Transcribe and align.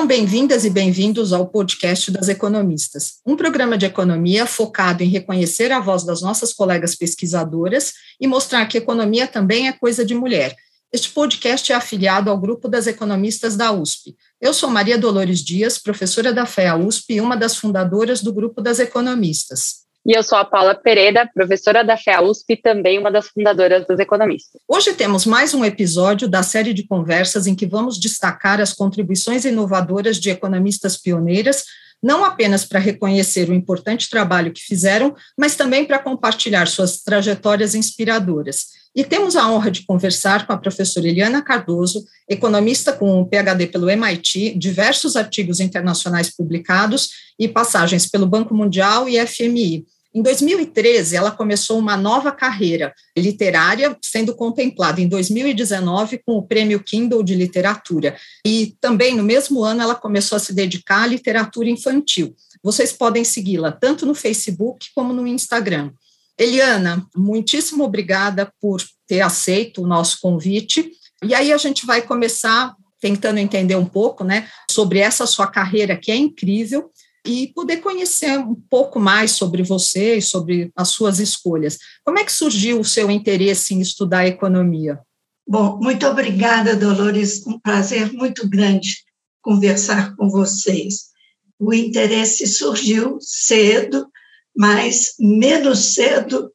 Sejam 0.00 0.08
bem-vindas 0.08 0.64
e 0.64 0.70
bem-vindos 0.70 1.30
ao 1.30 1.46
podcast 1.46 2.10
das 2.10 2.26
economistas, 2.30 3.18
um 3.26 3.36
programa 3.36 3.76
de 3.76 3.84
economia 3.84 4.46
focado 4.46 5.02
em 5.02 5.08
reconhecer 5.08 5.70
a 5.72 5.78
voz 5.78 6.04
das 6.04 6.22
nossas 6.22 6.54
colegas 6.54 6.94
pesquisadoras 6.94 7.92
e 8.18 8.26
mostrar 8.26 8.64
que 8.64 8.78
economia 8.78 9.26
também 9.26 9.68
é 9.68 9.72
coisa 9.72 10.02
de 10.02 10.14
mulher. 10.14 10.56
Este 10.90 11.10
podcast 11.10 11.70
é 11.70 11.74
afiliado 11.74 12.30
ao 12.30 12.40
grupo 12.40 12.66
das 12.66 12.86
economistas 12.86 13.58
da 13.58 13.72
USP. 13.72 14.16
Eu 14.40 14.54
sou 14.54 14.70
Maria 14.70 14.96
Dolores 14.96 15.40
Dias, 15.44 15.76
professora 15.76 16.32
da 16.32 16.46
FEA 16.46 16.76
USP 16.76 17.16
e 17.16 17.20
uma 17.20 17.36
das 17.36 17.56
fundadoras 17.56 18.22
do 18.22 18.32
grupo 18.32 18.62
das 18.62 18.78
economistas. 18.78 19.89
E 20.04 20.16
eu 20.16 20.22
sou 20.22 20.38
a 20.38 20.44
Paula 20.46 20.74
Pereira, 20.74 21.28
professora 21.34 21.84
da 21.84 21.94
FEA 21.94 22.22
USP 22.22 22.54
e 22.54 22.56
também 22.56 22.98
uma 22.98 23.10
das 23.10 23.28
fundadoras 23.28 23.86
dos 23.86 23.98
Economistas. 23.98 24.58
Hoje 24.66 24.94
temos 24.94 25.26
mais 25.26 25.52
um 25.52 25.62
episódio 25.62 26.26
da 26.26 26.42
série 26.42 26.72
de 26.72 26.86
conversas 26.86 27.46
em 27.46 27.54
que 27.54 27.66
vamos 27.66 28.00
destacar 28.00 28.62
as 28.62 28.72
contribuições 28.72 29.44
inovadoras 29.44 30.18
de 30.18 30.30
economistas 30.30 30.96
pioneiras, 30.96 31.64
não 32.02 32.24
apenas 32.24 32.64
para 32.64 32.78
reconhecer 32.78 33.50
o 33.50 33.54
importante 33.54 34.08
trabalho 34.08 34.52
que 34.54 34.62
fizeram, 34.62 35.14
mas 35.36 35.54
também 35.54 35.84
para 35.84 35.98
compartilhar 35.98 36.66
suas 36.66 37.02
trajetórias 37.02 37.74
inspiradoras. 37.74 38.79
E 38.94 39.04
temos 39.04 39.36
a 39.36 39.48
honra 39.48 39.70
de 39.70 39.84
conversar 39.86 40.46
com 40.46 40.52
a 40.52 40.58
professora 40.58 41.06
Eliana 41.06 41.42
Cardoso, 41.42 42.04
economista 42.28 42.92
com 42.92 43.20
um 43.20 43.24
PhD 43.24 43.66
pelo 43.68 43.88
MIT, 43.88 44.54
diversos 44.58 45.14
artigos 45.14 45.60
internacionais 45.60 46.34
publicados 46.34 47.10
e 47.38 47.46
passagens 47.46 48.08
pelo 48.08 48.26
Banco 48.26 48.54
Mundial 48.54 49.08
e 49.08 49.24
FMI. 49.24 49.86
Em 50.12 50.22
2013, 50.22 51.14
ela 51.14 51.30
começou 51.30 51.78
uma 51.78 51.96
nova 51.96 52.32
carreira 52.32 52.92
literária, 53.16 53.96
sendo 54.02 54.34
contemplada 54.34 55.00
em 55.00 55.06
2019 55.06 56.20
com 56.26 56.32
o 56.32 56.42
Prêmio 56.42 56.82
Kindle 56.82 57.22
de 57.22 57.36
Literatura. 57.36 58.16
E 58.44 58.74
também, 58.80 59.16
no 59.16 59.22
mesmo 59.22 59.62
ano, 59.62 59.82
ela 59.82 59.94
começou 59.94 60.34
a 60.34 60.40
se 60.40 60.52
dedicar 60.52 61.04
à 61.04 61.06
literatura 61.06 61.70
infantil. 61.70 62.34
Vocês 62.60 62.92
podem 62.92 63.22
segui-la 63.22 63.70
tanto 63.70 64.04
no 64.04 64.14
Facebook 64.14 64.88
como 64.96 65.12
no 65.12 65.28
Instagram. 65.28 65.92
Eliana, 66.40 67.06
muitíssimo 67.14 67.84
obrigada 67.84 68.50
por 68.58 68.82
ter 69.06 69.20
aceito 69.20 69.82
o 69.82 69.86
nosso 69.86 70.18
convite. 70.22 70.90
E 71.22 71.34
aí 71.34 71.52
a 71.52 71.58
gente 71.58 71.84
vai 71.84 72.00
começar 72.00 72.74
tentando 72.98 73.38
entender 73.38 73.76
um 73.76 73.84
pouco, 73.84 74.24
né, 74.24 74.48
sobre 74.70 75.00
essa 75.00 75.26
sua 75.26 75.46
carreira 75.46 75.98
que 75.98 76.10
é 76.10 76.16
incrível 76.16 76.90
e 77.26 77.48
poder 77.54 77.78
conhecer 77.78 78.38
um 78.38 78.54
pouco 78.54 78.98
mais 78.98 79.32
sobre 79.32 79.62
você 79.62 80.16
e 80.16 80.22
sobre 80.22 80.72
as 80.74 80.88
suas 80.88 81.18
escolhas. 81.18 81.76
Como 82.02 82.18
é 82.18 82.24
que 82.24 82.32
surgiu 82.32 82.80
o 82.80 82.84
seu 82.84 83.10
interesse 83.10 83.74
em 83.74 83.80
estudar 83.80 84.26
economia? 84.26 84.98
Bom, 85.46 85.78
muito 85.78 86.06
obrigada, 86.06 86.74
Dolores. 86.74 87.46
Um 87.46 87.58
prazer 87.58 88.12
muito 88.14 88.48
grande 88.48 88.96
conversar 89.42 90.16
com 90.16 90.30
vocês. 90.30 91.10
O 91.58 91.74
interesse 91.74 92.46
surgiu 92.46 93.18
cedo, 93.20 94.09
mas 94.56 95.14
menos 95.18 95.94
cedo 95.94 96.52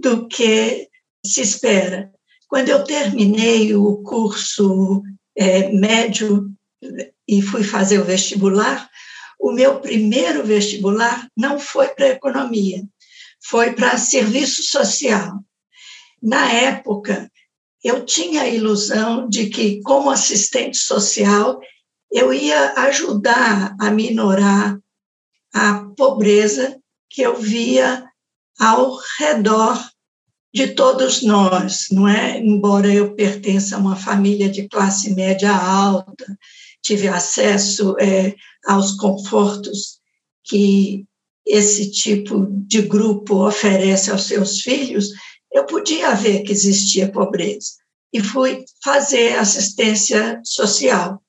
do 0.00 0.28
que 0.28 0.88
se 1.24 1.40
espera. 1.40 2.12
Quando 2.48 2.68
eu 2.68 2.84
terminei 2.84 3.74
o 3.74 4.02
curso 4.02 5.02
é, 5.36 5.70
médio 5.72 6.50
e 7.26 7.42
fui 7.42 7.64
fazer 7.64 7.98
o 7.98 8.04
vestibular, 8.04 8.88
o 9.40 9.52
meu 9.52 9.80
primeiro 9.80 10.44
vestibular 10.44 11.28
não 11.36 11.58
foi 11.58 11.88
para 11.88 12.08
economia, 12.08 12.82
foi 13.44 13.72
para 13.72 13.98
serviço 13.98 14.62
social. 14.62 15.40
Na 16.22 16.50
época, 16.52 17.30
eu 17.82 18.04
tinha 18.04 18.42
a 18.42 18.48
ilusão 18.48 19.28
de 19.28 19.48
que, 19.48 19.80
como 19.82 20.10
assistente 20.10 20.78
social, 20.78 21.60
eu 22.10 22.32
ia 22.32 22.72
ajudar 22.74 23.76
a 23.80 23.90
minorar 23.90 24.78
a 25.52 25.84
pobreza 25.96 26.80
que 27.10 27.22
eu 27.22 27.36
via 27.36 28.04
ao 28.58 28.98
redor 29.18 29.82
de 30.52 30.68
todos 30.68 31.22
nós, 31.22 31.86
não 31.90 32.08
é? 32.08 32.38
Embora 32.38 32.92
eu 32.92 33.14
pertença 33.14 33.76
a 33.76 33.78
uma 33.78 33.94
família 33.94 34.48
de 34.48 34.68
classe 34.68 35.14
média 35.14 35.54
alta, 35.54 36.26
tive 36.82 37.08
acesso 37.08 37.94
é, 38.00 38.34
aos 38.64 38.92
confortos 38.92 39.98
que 40.44 41.04
esse 41.44 41.90
tipo 41.90 42.46
de 42.50 42.82
grupo 42.82 43.46
oferece 43.46 44.10
aos 44.10 44.22
seus 44.22 44.60
filhos, 44.60 45.10
eu 45.52 45.64
podia 45.66 46.14
ver 46.14 46.42
que 46.42 46.52
existia 46.52 47.10
pobreza 47.10 47.72
e 48.12 48.20
fui 48.20 48.64
fazer 48.82 49.38
assistência 49.38 50.40
social. 50.44 51.22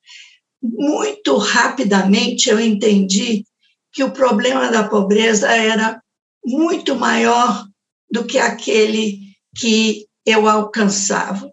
Muito 0.62 1.36
rapidamente 1.36 2.48
eu 2.48 2.58
entendi 2.58 3.44
que 3.92 4.04
o 4.04 4.10
problema 4.10 4.70
da 4.70 4.88
pobreza 4.88 5.48
era 5.50 6.00
muito 6.44 6.94
maior 6.94 7.66
do 8.10 8.24
que 8.24 8.38
aquele 8.38 9.18
que 9.56 10.06
eu 10.24 10.48
alcançava. 10.48 11.50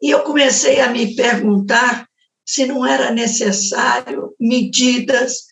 E 0.00 0.10
eu 0.10 0.20
comecei 0.22 0.80
a 0.80 0.90
me 0.90 1.14
perguntar 1.14 2.06
se 2.46 2.66
não 2.66 2.86
era 2.86 3.10
necessário 3.10 4.34
medidas 4.40 5.48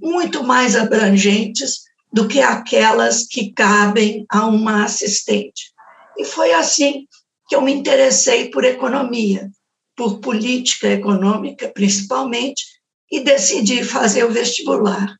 muito 0.00 0.42
mais 0.42 0.76
abrangentes 0.76 1.82
do 2.12 2.28
que 2.28 2.40
aquelas 2.40 3.26
que 3.26 3.52
cabem 3.52 4.24
a 4.30 4.46
uma 4.46 4.84
assistente. 4.84 5.72
E 6.16 6.24
foi 6.24 6.52
assim 6.52 7.06
que 7.48 7.56
eu 7.56 7.60
me 7.60 7.72
interessei 7.72 8.50
por 8.50 8.64
economia, 8.64 9.50
por 9.96 10.20
política 10.20 10.88
econômica, 10.88 11.68
principalmente, 11.68 12.64
e 13.10 13.20
decidi 13.20 13.84
fazer 13.84 14.24
o 14.24 14.30
vestibular. 14.30 15.14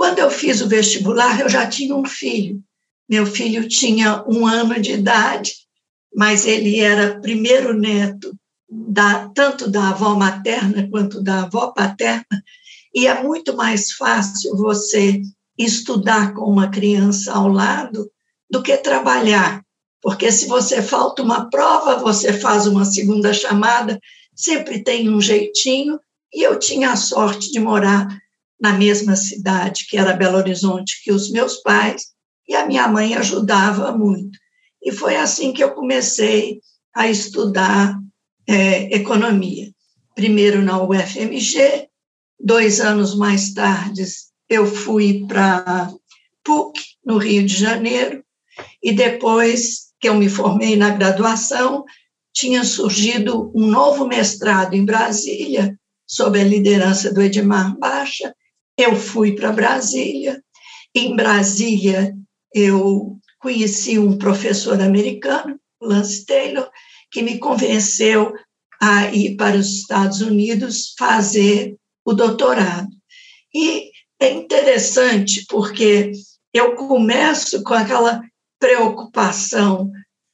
Quando 0.00 0.18
eu 0.18 0.30
fiz 0.30 0.62
o 0.62 0.66
vestibular, 0.66 1.42
eu 1.42 1.48
já 1.50 1.66
tinha 1.66 1.94
um 1.94 2.06
filho. 2.06 2.58
Meu 3.06 3.26
filho 3.26 3.68
tinha 3.68 4.24
um 4.26 4.46
ano 4.46 4.80
de 4.80 4.92
idade, 4.92 5.52
mas 6.16 6.46
ele 6.46 6.80
era 6.80 7.20
primeiro 7.20 7.74
neto 7.74 8.34
da, 8.66 9.28
tanto 9.34 9.70
da 9.70 9.90
avó 9.90 10.14
materna 10.14 10.88
quanto 10.90 11.22
da 11.22 11.42
avó 11.42 11.72
paterna, 11.72 12.42
e 12.94 13.06
é 13.06 13.22
muito 13.22 13.54
mais 13.54 13.92
fácil 13.92 14.56
você 14.56 15.20
estudar 15.58 16.32
com 16.32 16.50
uma 16.50 16.70
criança 16.70 17.34
ao 17.34 17.48
lado 17.48 18.10
do 18.50 18.62
que 18.62 18.78
trabalhar, 18.78 19.62
porque 20.00 20.32
se 20.32 20.46
você 20.46 20.80
falta 20.80 21.22
uma 21.22 21.50
prova, 21.50 21.98
você 21.98 22.32
faz 22.32 22.66
uma 22.66 22.86
segunda 22.86 23.34
chamada, 23.34 24.00
sempre 24.34 24.82
tem 24.82 25.10
um 25.10 25.20
jeitinho, 25.20 26.00
e 26.32 26.42
eu 26.42 26.58
tinha 26.58 26.90
a 26.90 26.96
sorte 26.96 27.52
de 27.52 27.60
morar 27.60 28.08
na 28.60 28.72
mesma 28.72 29.16
cidade, 29.16 29.86
que 29.88 29.96
era 29.96 30.12
Belo 30.12 30.36
Horizonte, 30.36 31.02
que 31.02 31.12
os 31.12 31.30
meus 31.30 31.56
pais, 31.56 32.06
e 32.48 32.54
a 32.54 32.66
minha 32.66 32.86
mãe 32.88 33.14
ajudava 33.14 33.96
muito. 33.96 34.38
E 34.82 34.92
foi 34.92 35.16
assim 35.16 35.52
que 35.52 35.62
eu 35.62 35.72
comecei 35.72 36.60
a 36.94 37.08
estudar 37.08 37.98
é, 38.46 38.94
economia. 38.96 39.70
Primeiro 40.14 40.60
na 40.62 40.82
UFMG, 40.82 41.88
dois 42.38 42.80
anos 42.80 43.14
mais 43.16 43.54
tarde 43.54 44.04
eu 44.48 44.66
fui 44.66 45.24
para 45.28 45.90
PUC, 46.42 46.80
no 47.04 47.18
Rio 47.18 47.46
de 47.46 47.56
Janeiro, 47.56 48.22
e 48.82 48.92
depois 48.92 49.90
que 50.00 50.08
eu 50.08 50.14
me 50.14 50.28
formei 50.28 50.76
na 50.76 50.90
graduação, 50.90 51.84
tinha 52.32 52.64
surgido 52.64 53.52
um 53.54 53.66
novo 53.66 54.06
mestrado 54.06 54.74
em 54.74 54.84
Brasília, 54.84 55.78
sob 56.06 56.40
a 56.40 56.44
liderança 56.44 57.12
do 57.12 57.22
Edmar 57.22 57.78
Baixa, 57.78 58.34
eu 58.80 58.96
fui 58.96 59.34
para 59.34 59.52
Brasília. 59.52 60.42
Em 60.94 61.14
Brasília, 61.14 62.14
eu 62.54 63.16
conheci 63.38 63.98
um 63.98 64.16
professor 64.18 64.80
americano, 64.80 65.58
Lance 65.80 66.24
Taylor, 66.24 66.68
que 67.10 67.22
me 67.22 67.38
convenceu 67.38 68.34
a 68.80 69.12
ir 69.12 69.36
para 69.36 69.56
os 69.56 69.80
Estados 69.80 70.20
Unidos 70.20 70.94
fazer 70.98 71.76
o 72.04 72.12
doutorado. 72.12 72.88
E 73.54 73.90
é 74.18 74.30
interessante 74.30 75.44
porque 75.48 76.12
eu 76.52 76.74
começo 76.74 77.62
com 77.62 77.74
aquela 77.74 78.22
preocupação 78.58 79.90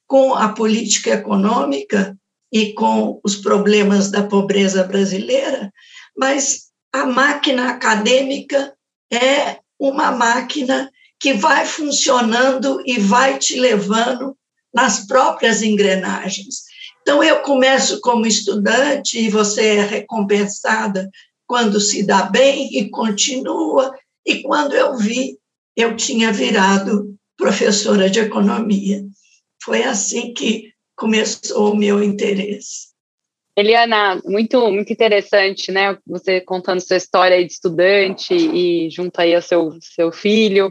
com 0.06 0.34
a 0.34 0.50
política 0.50 1.10
econômica 1.10 2.16
e 2.52 2.72
com 2.72 3.20
os 3.24 3.36
problemas 3.36 4.10
da 4.10 4.22
pobreza 4.22 4.84
brasileira, 4.84 5.72
mas 6.16 6.65
a 6.92 7.06
máquina 7.06 7.70
acadêmica 7.70 8.74
é 9.12 9.58
uma 9.78 10.10
máquina 10.10 10.90
que 11.18 11.34
vai 11.34 11.66
funcionando 11.66 12.82
e 12.84 12.98
vai 12.98 13.38
te 13.38 13.58
levando 13.58 14.36
nas 14.72 15.06
próprias 15.06 15.62
engrenagens. 15.62 16.64
Então, 17.00 17.22
eu 17.22 17.40
começo 17.40 18.00
como 18.00 18.26
estudante 18.26 19.18
e 19.18 19.30
você 19.30 19.76
é 19.76 19.82
recompensada 19.82 21.08
quando 21.46 21.80
se 21.80 22.02
dá 22.02 22.22
bem 22.24 22.76
e 22.76 22.90
continua. 22.90 23.94
E 24.24 24.42
quando 24.42 24.74
eu 24.74 24.96
vi, 24.96 25.38
eu 25.76 25.96
tinha 25.96 26.32
virado 26.32 27.16
professora 27.36 28.10
de 28.10 28.18
economia. 28.18 29.04
Foi 29.62 29.84
assim 29.84 30.34
que 30.34 30.72
começou 30.96 31.72
o 31.72 31.76
meu 31.76 32.02
interesse. 32.02 32.88
Eliana, 33.56 34.20
muito, 34.24 34.70
muito 34.70 34.92
interessante, 34.92 35.72
né? 35.72 35.96
Você 36.06 36.42
contando 36.42 36.80
sua 36.80 36.98
história 36.98 37.42
de 37.42 37.50
estudante 37.50 38.34
e 38.34 38.90
junto 38.90 39.18
aí 39.18 39.34
ao 39.34 39.40
seu, 39.40 39.72
seu 39.80 40.12
filho. 40.12 40.70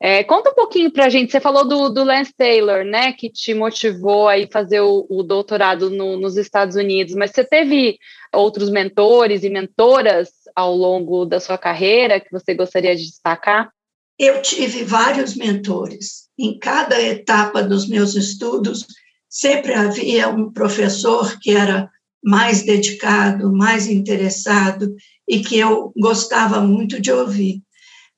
É, 0.00 0.24
conta 0.24 0.50
um 0.50 0.54
pouquinho 0.54 0.90
para 0.90 1.06
a 1.06 1.08
gente. 1.08 1.30
Você 1.30 1.38
falou 1.38 1.66
do, 1.66 1.88
do, 1.88 2.02
Lance 2.02 2.34
Taylor, 2.36 2.84
né? 2.84 3.12
Que 3.12 3.30
te 3.30 3.54
motivou 3.54 4.28
a 4.28 4.34
fazer 4.50 4.80
o, 4.80 5.06
o 5.08 5.22
doutorado 5.22 5.88
no, 5.88 6.18
nos 6.18 6.36
Estados 6.36 6.74
Unidos. 6.74 7.14
Mas 7.14 7.30
você 7.30 7.44
teve 7.44 7.96
outros 8.34 8.70
mentores 8.70 9.44
e 9.44 9.48
mentoras 9.48 10.30
ao 10.54 10.74
longo 10.74 11.24
da 11.24 11.38
sua 11.38 11.56
carreira 11.56 12.20
que 12.20 12.32
você 12.32 12.54
gostaria 12.54 12.96
de 12.96 13.04
destacar? 13.04 13.70
Eu 14.18 14.42
tive 14.42 14.82
vários 14.82 15.36
mentores. 15.36 16.28
Em 16.36 16.58
cada 16.58 17.00
etapa 17.00 17.62
dos 17.62 17.88
meus 17.88 18.16
estudos, 18.16 18.84
sempre 19.28 19.74
havia 19.74 20.28
um 20.28 20.52
professor 20.52 21.38
que 21.40 21.52
era 21.52 21.88
mais 22.26 22.62
dedicado, 22.62 23.52
mais 23.52 23.86
interessado 23.86 24.92
e 25.28 25.38
que 25.38 25.56
eu 25.56 25.92
gostava 25.96 26.60
muito 26.60 27.00
de 27.00 27.12
ouvir. 27.12 27.62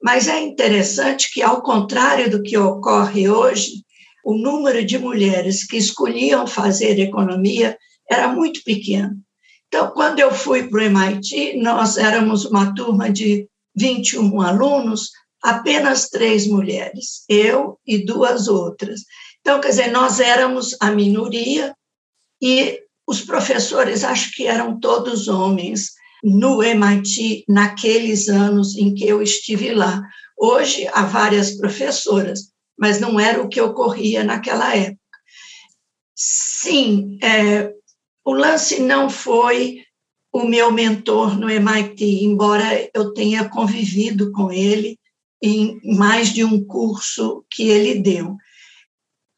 Mas 0.03 0.27
é 0.29 0.41
interessante 0.41 1.31
que, 1.31 1.43
ao 1.43 1.61
contrário 1.61 2.31
do 2.31 2.43
que 2.43 2.57
ocorre 2.57 3.29
hoje, 3.29 3.85
o 4.25 4.35
número 4.35 4.83
de 4.83 4.99
mulheres 4.99 5.67
que 5.67 5.77
escolhiam 5.77 6.47
fazer 6.47 6.99
economia 6.99 7.77
era 8.11 8.29
muito 8.29 8.65
pequeno. 8.65 9.15
Então, 9.67 9.91
quando 9.91 10.21
eu 10.21 10.33
fui 10.33 10.67
para 10.67 10.79
o 10.79 10.83
MIT, 10.83 11.59
nós 11.59 11.99
éramos 11.99 12.47
uma 12.47 12.75
turma 12.75 13.11
de 13.11 13.47
21 13.77 14.41
alunos, 14.41 15.11
apenas 15.43 16.09
três 16.09 16.47
mulheres, 16.47 17.25
eu 17.29 17.79
e 17.87 17.99
duas 18.07 18.49
outras. 18.49 19.03
Então, 19.43 19.61
quer 19.61 19.69
dizer, 19.69 19.91
nós 19.91 20.19
éramos 20.19 20.75
a 20.81 20.91
minoria 20.91 21.75
e 22.41 22.81
os 23.09 23.23
professores, 23.23 24.05
acho 24.05 24.31
que 24.33 24.47
eram 24.47 24.79
todos 24.79 25.29
homens 25.29 25.93
no 26.23 26.63
MIT 26.63 27.47
naqueles 27.49 28.29
anos 28.29 28.77
em 28.77 28.95
que 28.95 29.09
eu 29.09 29.23
estive 29.23 29.73
lá. 29.73 30.03
Hoje 30.37 30.87
há 30.93 31.07
várias 31.07 31.57
professoras, 31.57 32.53
mas 32.79 33.01
não 33.01 33.19
era 33.19 33.43
o 33.43 33.49
que 33.49 33.63
ocorria 33.63 34.23
naquela 34.23 34.77
época. 34.77 35.01
Sim, 36.15 37.19
é, 37.23 37.73
o 38.23 38.35
lance 38.35 38.83
não 38.83 39.09
foi 39.09 39.79
o 40.31 40.45
meu 40.45 40.71
mentor 40.71 41.39
no 41.39 41.49
MIT, 41.49 42.05
embora 42.25 42.91
eu 42.93 43.15
tenha 43.15 43.49
convivido 43.49 44.31
com 44.33 44.53
ele 44.53 44.99
em 45.43 45.81
mais 45.97 46.29
de 46.29 46.45
um 46.45 46.63
curso 46.63 47.43
que 47.51 47.71
ele 47.71 48.01
deu 48.01 48.37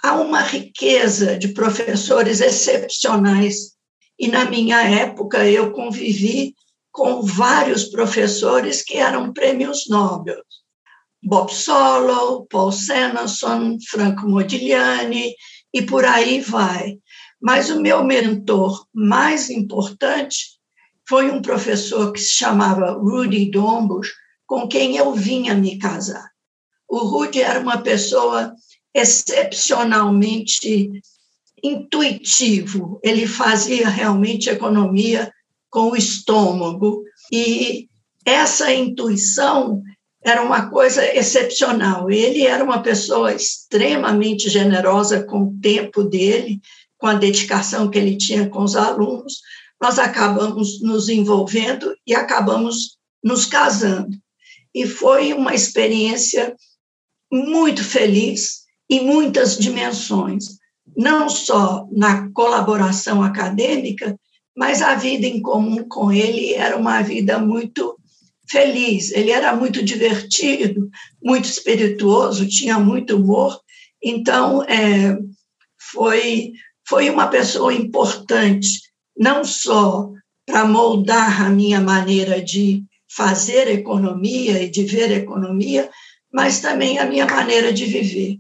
há 0.03 0.15
uma 0.15 0.41
riqueza 0.41 1.39
de 1.39 1.49
professores 1.49 2.41
excepcionais. 2.41 3.75
E 4.19 4.29
na 4.29 4.45
minha 4.45 4.83
época 4.83 5.49
eu 5.49 5.73
convivi 5.73 6.55
com 6.93 7.23
vários 7.23 7.85
professores 7.85 8.83
que 8.83 8.97
eram 8.97 9.33
prêmios 9.33 9.89
Nobel. 9.89 10.43
Bob 11.23 11.53
Solow, 11.53 12.47
Paul 12.47 12.73
Sanderson, 12.73 13.77
Franco 13.89 14.27
Modigliani 14.29 15.35
e 15.73 15.83
por 15.83 16.05
aí 16.05 16.41
vai. 16.41 16.99
Mas 17.41 17.71
o 17.71 17.81
meu 17.81 18.03
mentor 18.05 18.87
mais 18.93 19.51
importante 19.51 20.59
foi 21.09 21.31
um 21.31 21.43
professor 21.43 22.13
que 22.13 22.21
se 22.21 22.35
chamava 22.35 22.93
Rudy 22.93 23.51
Dombos, 23.51 24.09
com 24.47 24.69
quem 24.69 24.97
eu 24.97 25.13
vinha 25.13 25.55
me 25.55 25.79
casar. 25.79 26.31
O 26.89 26.99
Rudy 26.99 27.41
era 27.41 27.61
uma 27.61 27.79
pessoa 27.79 28.55
excepcionalmente 28.95 30.91
intuitivo, 31.63 32.99
ele 33.03 33.27
fazia 33.27 33.89
realmente 33.89 34.49
economia 34.49 35.31
com 35.69 35.91
o 35.91 35.97
estômago, 35.97 37.05
e 37.33 37.89
essa 38.25 38.73
intuição 38.73 39.83
era 40.23 40.43
uma 40.43 40.69
coisa 40.69 41.05
excepcional. 41.17 42.11
Ele 42.11 42.43
era 42.47 42.63
uma 42.63 42.83
pessoa 42.83 43.33
extremamente 43.33 44.49
generosa 44.51 45.23
com 45.23 45.45
o 45.45 45.55
tempo 45.61 46.03
dele, 46.03 46.61
com 46.99 47.07
a 47.07 47.15
dedicação 47.15 47.89
que 47.89 47.99
ele 47.99 48.17
tinha 48.17 48.49
com 48.49 48.63
os 48.63 48.77
alunos. 48.77 49.41
Nós 49.81 49.99
acabamos 49.99 50.83
nos 50.83 51.09
envolvendo 51.09 51.95
e 52.07 52.15
acabamos 52.15 52.99
nos 53.25 53.47
casando. 53.47 54.17
E 54.75 54.87
foi 54.87 55.33
uma 55.33 55.55
experiência 55.55 56.55
muito 57.33 57.83
feliz, 57.83 58.61
em 58.91 59.05
muitas 59.05 59.57
dimensões, 59.57 60.59
não 60.97 61.29
só 61.29 61.87
na 61.93 62.29
colaboração 62.33 63.23
acadêmica, 63.23 64.19
mas 64.57 64.83
a 64.83 64.97
vida 64.97 65.27
em 65.27 65.41
comum 65.41 65.87
com 65.89 66.13
ele 66.13 66.55
era 66.55 66.77
uma 66.77 67.01
vida 67.03 67.39
muito 67.39 67.97
feliz. 68.51 69.13
Ele 69.13 69.31
era 69.31 69.55
muito 69.55 69.83
divertido, 69.83 70.91
muito 71.23 71.45
espirituoso, 71.45 72.49
tinha 72.49 72.79
muito 72.79 73.17
humor. 73.17 73.61
Então, 74.03 74.65
é, 74.65 75.17
foi, 75.93 76.53
foi 76.87 77.09
uma 77.09 77.29
pessoa 77.29 77.73
importante, 77.73 78.69
não 79.17 79.45
só 79.45 80.11
para 80.45 80.65
moldar 80.65 81.43
a 81.43 81.49
minha 81.49 81.81
maneira 81.81 82.43
de 82.43 82.85
fazer 83.09 83.69
economia 83.69 84.63
e 84.63 84.69
de 84.69 84.85
ver 84.85 85.13
economia, 85.13 85.89
mas 86.33 86.61
também 86.61 86.99
a 86.99 87.07
minha 87.07 87.27
maneira 87.27 87.73
de 87.73 87.85
viver. 87.85 88.39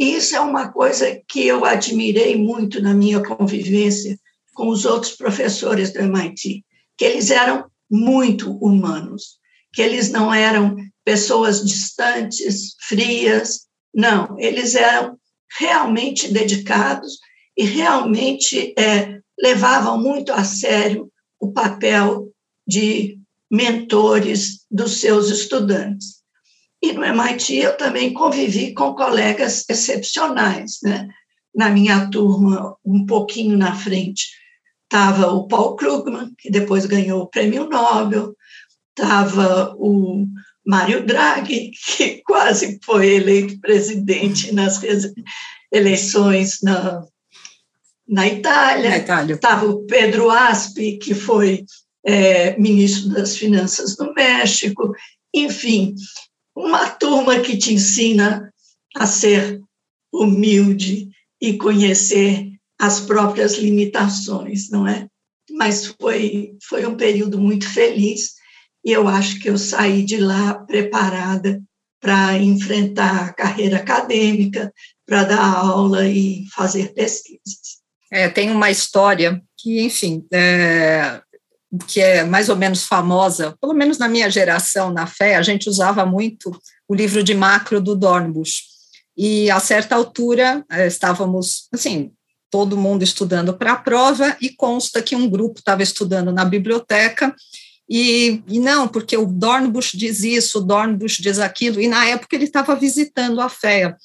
E 0.00 0.14
isso 0.14 0.34
é 0.34 0.40
uma 0.40 0.72
coisa 0.72 1.20
que 1.28 1.46
eu 1.46 1.62
admirei 1.66 2.34
muito 2.34 2.80
na 2.80 2.94
minha 2.94 3.22
convivência 3.22 4.18
com 4.54 4.68
os 4.68 4.86
outros 4.86 5.12
professores 5.12 5.92
do 5.92 5.98
MIT, 6.00 6.64
que 6.96 7.04
eles 7.04 7.30
eram 7.30 7.70
muito 7.90 8.50
humanos, 8.64 9.38
que 9.74 9.82
eles 9.82 10.10
não 10.10 10.32
eram 10.32 10.74
pessoas 11.04 11.62
distantes, 11.62 12.76
frias, 12.80 13.66
não, 13.94 14.40
eles 14.40 14.74
eram 14.74 15.18
realmente 15.58 16.32
dedicados 16.32 17.18
e 17.54 17.66
realmente 17.66 18.72
é, 18.78 19.20
levavam 19.38 20.00
muito 20.00 20.32
a 20.32 20.44
sério 20.44 21.12
o 21.38 21.52
papel 21.52 22.32
de 22.66 23.18
mentores 23.50 24.64
dos 24.70 24.98
seus 24.98 25.28
estudantes. 25.28 26.19
E 26.82 26.92
no 26.92 27.04
MIT 27.04 27.56
eu 27.56 27.76
também 27.76 28.12
convivi 28.12 28.72
com 28.72 28.94
colegas 28.94 29.64
excepcionais, 29.68 30.78
né? 30.82 31.08
Na 31.54 31.68
minha 31.68 32.08
turma, 32.08 32.76
um 32.84 33.04
pouquinho 33.04 33.56
na 33.56 33.74
frente, 33.74 34.28
estava 34.84 35.30
o 35.30 35.46
Paul 35.46 35.76
Krugman, 35.76 36.32
que 36.38 36.50
depois 36.50 36.86
ganhou 36.86 37.22
o 37.22 37.26
prêmio 37.26 37.68
Nobel, 37.68 38.34
estava 38.96 39.74
o 39.76 40.26
Mário 40.66 41.04
Draghi, 41.04 41.72
que 41.96 42.22
quase 42.26 42.78
foi 42.84 43.14
eleito 43.14 43.60
presidente 43.60 44.52
nas 44.54 44.80
eleições 45.72 46.60
na, 46.62 47.04
na 48.08 48.26
Itália. 48.26 48.96
Estava 49.34 49.66
o 49.66 49.86
Pedro 49.86 50.30
Aspi, 50.30 50.98
que 50.98 51.14
foi 51.14 51.64
é, 52.04 52.58
ministro 52.58 53.10
das 53.10 53.36
Finanças 53.36 53.96
do 53.96 54.12
México. 54.14 54.92
Enfim, 55.34 55.94
uma 56.60 56.88
turma 56.90 57.40
que 57.40 57.56
te 57.56 57.74
ensina 57.74 58.52
a 58.96 59.06
ser 59.06 59.60
humilde 60.12 61.08
e 61.40 61.56
conhecer 61.56 62.50
as 62.78 63.00
próprias 63.00 63.56
limitações, 63.56 64.70
não 64.70 64.86
é? 64.86 65.06
Mas 65.50 65.86
foi, 66.00 66.56
foi 66.62 66.86
um 66.86 66.96
período 66.96 67.38
muito 67.38 67.68
feliz 67.68 68.34
e 68.84 68.92
eu 68.92 69.08
acho 69.08 69.38
que 69.40 69.48
eu 69.48 69.58
saí 69.58 70.04
de 70.04 70.16
lá 70.16 70.54
preparada 70.54 71.62
para 72.00 72.38
enfrentar 72.38 73.26
a 73.26 73.32
carreira 73.32 73.76
acadêmica, 73.76 74.72
para 75.06 75.24
dar 75.24 75.44
aula 75.44 76.08
e 76.08 76.46
fazer 76.54 76.94
pesquisas. 76.94 77.80
É, 78.10 78.28
tem 78.28 78.50
uma 78.50 78.70
história 78.70 79.40
que, 79.58 79.82
enfim, 79.82 80.24
é, 80.32 81.20
que 81.86 82.00
é 82.00 82.24
mais 82.24 82.48
ou 82.48 82.56
menos 82.56 82.84
famosa, 82.84 83.56
pelo 83.60 83.74
menos 83.74 83.98
na 83.98 84.08
minha 84.08 84.30
geração, 84.30 84.92
na 84.92 85.06
fé, 85.06 85.36
a 85.36 85.42
gente 85.42 85.68
usava 85.68 86.04
muito 86.04 86.50
o 86.88 86.94
livro 86.94 87.22
de 87.22 87.34
macro 87.34 87.80
do 87.80 87.94
Dornbusch. 87.94 88.62
E 89.16 89.50
a 89.50 89.60
certa 89.60 89.94
altura 89.94 90.64
eh, 90.70 90.86
estávamos, 90.86 91.68
assim, 91.72 92.10
todo 92.50 92.76
mundo 92.76 93.02
estudando 93.02 93.54
para 93.54 93.72
a 93.72 93.76
prova 93.76 94.36
e 94.40 94.50
consta 94.50 95.02
que 95.02 95.14
um 95.14 95.28
grupo 95.28 95.60
estava 95.60 95.82
estudando 95.82 96.32
na 96.32 96.44
biblioteca 96.44 97.34
e, 97.90 98.40
e, 98.46 98.60
não, 98.60 98.86
porque 98.86 99.16
o 99.16 99.26
Dornbusch 99.26 99.96
diz 99.96 100.22
isso, 100.22 100.58
o 100.58 100.62
Dornbusch 100.62 101.20
diz 101.20 101.40
aquilo, 101.40 101.80
e 101.80 101.88
na 101.88 102.06
época 102.06 102.36
ele 102.36 102.44
estava 102.44 102.76
visitando 102.76 103.40
a 103.40 103.48
FEA. 103.48 103.96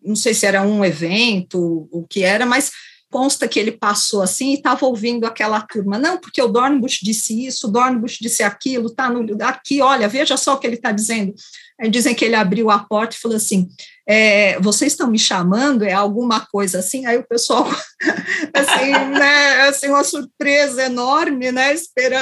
Não 0.00 0.14
sei 0.14 0.32
se 0.34 0.46
era 0.46 0.62
um 0.62 0.84
evento, 0.84 1.88
o 1.90 2.06
que 2.08 2.22
era, 2.22 2.46
mas 2.46 2.70
consta 3.14 3.46
que 3.46 3.60
ele 3.60 3.70
passou 3.70 4.22
assim 4.22 4.50
e 4.50 4.54
estava 4.54 4.84
ouvindo 4.84 5.24
aquela 5.24 5.60
turma. 5.60 5.96
Não, 5.96 6.18
porque 6.18 6.42
o 6.42 6.48
Dornbusch 6.48 6.98
disse 7.00 7.46
isso, 7.46 7.68
o 7.68 7.70
Dornbusch 7.70 8.18
disse 8.20 8.42
aquilo, 8.42 8.90
tá 8.90 9.08
no 9.08 9.24
aqui, 9.44 9.80
olha, 9.80 10.08
veja 10.08 10.36
só 10.36 10.54
o 10.54 10.58
que 10.58 10.66
ele 10.66 10.74
está 10.74 10.90
dizendo. 10.90 11.32
Aí 11.80 11.88
dizem 11.88 12.12
que 12.12 12.24
ele 12.24 12.34
abriu 12.34 12.70
a 12.70 12.80
porta 12.80 13.14
e 13.14 13.18
falou 13.20 13.36
assim: 13.36 13.68
é, 14.08 14.58
vocês 14.58 14.92
estão 14.92 15.08
me 15.08 15.18
chamando, 15.18 15.84
é 15.84 15.92
alguma 15.92 16.40
coisa 16.40 16.80
assim? 16.80 17.06
Aí 17.06 17.16
o 17.16 17.26
pessoal, 17.26 17.68
assim, 18.52 18.90
né, 19.16 19.68
assim, 19.68 19.86
uma 19.86 20.02
surpresa 20.02 20.82
enorme, 20.82 21.52
né, 21.52 21.72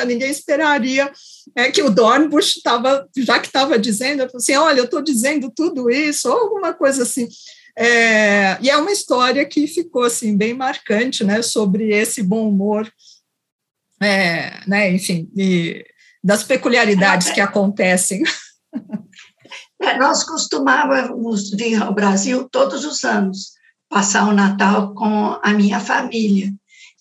ninguém 0.07 0.31
esperaria 0.31 1.11
é, 1.57 1.71
que 1.71 1.83
o 1.83 1.89
Dornbusch 1.89 2.57
estava, 2.59 3.09
já 3.17 3.39
que 3.41 3.47
estava 3.47 3.79
dizendo, 3.79 4.29
assim, 4.35 4.57
olha, 4.57 4.81
eu 4.81 4.85
estou 4.85 5.01
dizendo 5.01 5.51
tudo 5.57 5.91
isso, 5.91 6.29
ou 6.29 6.37
alguma 6.37 6.75
coisa 6.75 7.03
assim. 7.03 7.27
É, 7.77 8.61
e 8.61 8.69
é 8.69 8.77
uma 8.77 8.93
história 8.93 9.45
que 9.45 9.67
ficou, 9.67 10.03
assim, 10.03 10.37
bem 10.37 10.55
marcante, 10.55 11.25
né, 11.25 11.41
sobre 11.43 11.91
esse 11.91 12.23
bom 12.23 12.49
humor, 12.49 12.91
é, 14.01 14.61
né, 14.67 14.93
enfim, 14.93 15.31
e 15.37 15.85
das 16.23 16.45
peculiaridades 16.45 17.31
que 17.31 17.41
acontecem 17.41 18.23
nós 19.99 20.25
costumávamos 20.25 21.51
vir 21.51 21.83
ao 21.83 21.93
Brasil 21.93 22.49
todos 22.49 22.85
os 22.85 23.05
anos, 23.05 23.53
passar 23.89 24.29
o 24.29 24.33
Natal 24.33 24.95
com 24.95 25.39
a 25.43 25.53
minha 25.53 25.81
família. 25.81 26.53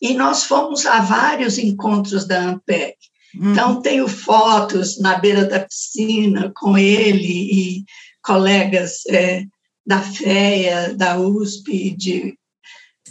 E 0.01 0.13
nós 0.13 0.43
fomos 0.43 0.85
a 0.85 0.99
vários 0.99 1.57
encontros 1.57 2.25
da 2.25 2.49
AMPEC. 2.49 2.97
Uhum. 3.35 3.51
Então, 3.51 3.81
tenho 3.81 4.07
fotos 4.07 4.99
na 4.99 5.17
beira 5.17 5.45
da 5.45 5.59
piscina 5.59 6.51
com 6.55 6.77
ele 6.77 7.77
e 7.77 7.85
colegas 8.23 9.05
é, 9.07 9.43
da 9.91 10.01
FEA, 10.01 10.93
da 10.95 11.19
USP, 11.19 11.91
de, 11.91 12.33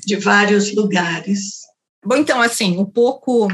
de 0.07 0.17
vários 0.17 0.75
lugares. 0.75 1.61
Bom, 2.03 2.17
então, 2.17 2.41
assim, 2.41 2.79
um 2.79 2.87
pouco 2.87 3.49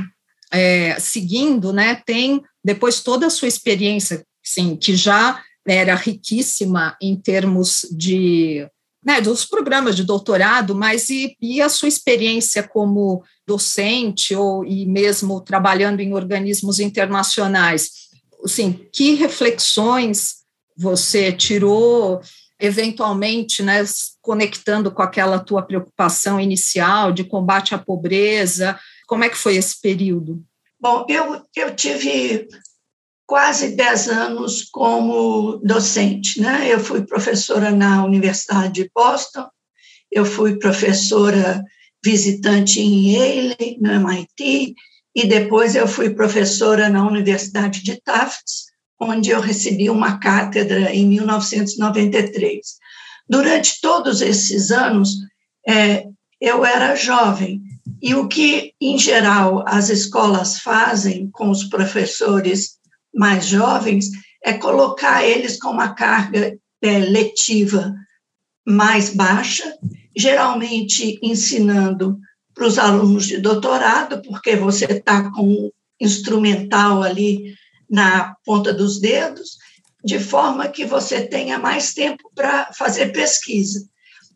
é, 0.52 0.96
seguindo, 1.00 1.72
né, 1.72 2.00
tem 2.06 2.40
depois 2.64 3.00
toda 3.00 3.26
a 3.26 3.30
sua 3.30 3.48
experiência, 3.48 4.24
sim, 4.44 4.76
que 4.76 4.94
já 4.94 5.42
era 5.66 5.96
riquíssima 5.96 6.96
em 7.02 7.16
termos 7.16 7.84
de 7.90 8.64
né, 9.04 9.20
dos 9.20 9.44
programas 9.44 9.96
de 9.96 10.04
doutorado, 10.04 10.72
mas 10.72 11.10
e, 11.10 11.36
e, 11.40 11.60
a 11.60 11.68
sua 11.68 11.88
experiência 11.88 12.62
como 12.62 13.24
docente 13.46 14.34
ou 14.36 14.64
e 14.64 14.86
mesmo 14.86 15.40
trabalhando 15.40 16.00
em 16.00 16.12
organismos 16.12 16.78
internacionais? 16.78 17.90
Assim, 18.44 18.86
que 18.92 19.14
reflexões 19.14 20.36
você 20.76 21.32
tirou 21.32 22.20
eventualmente, 22.58 23.62
né, 23.62 23.84
conectando 24.20 24.90
com 24.90 25.02
aquela 25.02 25.38
tua 25.38 25.62
preocupação 25.62 26.40
inicial 26.40 27.12
de 27.12 27.24
combate 27.24 27.74
à 27.74 27.78
pobreza? 27.78 28.78
Como 29.06 29.24
é 29.24 29.28
que 29.28 29.36
foi 29.36 29.56
esse 29.56 29.80
período? 29.80 30.42
Bom, 30.80 31.06
eu, 31.08 31.42
eu 31.54 31.74
tive 31.74 32.48
quase 33.26 33.74
10 33.74 34.08
anos 34.08 34.64
como 34.70 35.58
docente. 35.64 36.40
Né? 36.40 36.72
Eu 36.72 36.80
fui 36.80 37.04
professora 37.04 37.70
na 37.70 38.04
Universidade 38.04 38.82
de 38.82 38.90
Boston, 38.94 39.48
eu 40.10 40.24
fui 40.24 40.58
professora 40.58 41.62
visitante 42.04 42.80
em 42.80 43.12
Yale, 43.12 43.78
no 43.80 43.90
MIT, 43.90 44.74
e 45.14 45.26
depois 45.26 45.74
eu 45.74 45.88
fui 45.88 46.10
professora 46.10 46.88
na 46.88 47.06
Universidade 47.06 47.82
de 47.82 48.00
Tufts, 48.00 48.66
onde 49.00 49.30
eu 49.30 49.40
recebi 49.40 49.90
uma 49.90 50.18
cátedra 50.18 50.94
em 50.94 51.06
1993. 51.06 52.76
Durante 53.28 53.80
todos 53.80 54.20
esses 54.20 54.70
anos, 54.70 55.10
é, 55.66 56.06
eu 56.40 56.64
era 56.64 56.94
jovem, 56.94 57.62
e 58.00 58.14
o 58.14 58.28
que, 58.28 58.72
em 58.80 58.98
geral, 58.98 59.64
as 59.66 59.88
escolas 59.88 60.60
fazem 60.60 61.30
com 61.30 61.50
os 61.50 61.64
professores 61.64 62.76
mais 63.14 63.46
jovens 63.46 64.10
é 64.44 64.52
colocar 64.52 65.24
eles 65.24 65.58
com 65.58 65.70
uma 65.70 65.94
carga 65.94 66.56
é, 66.82 66.98
letiva 66.98 67.94
mais 68.66 69.10
baixa, 69.14 69.76
geralmente 70.16 71.18
ensinando 71.22 72.18
para 72.54 72.66
os 72.66 72.78
alunos 72.78 73.26
de 73.26 73.38
doutorado, 73.38 74.22
porque 74.22 74.56
você 74.56 74.84
está 74.84 75.30
com 75.30 75.48
um 75.48 75.70
instrumental 76.00 77.02
ali 77.02 77.54
na 77.88 78.34
ponta 78.44 78.72
dos 78.72 79.00
dedos, 79.00 79.58
de 80.04 80.18
forma 80.18 80.68
que 80.68 80.84
você 80.84 81.26
tenha 81.26 81.58
mais 81.58 81.92
tempo 81.92 82.30
para 82.34 82.72
fazer 82.72 83.12
pesquisa. 83.12 83.88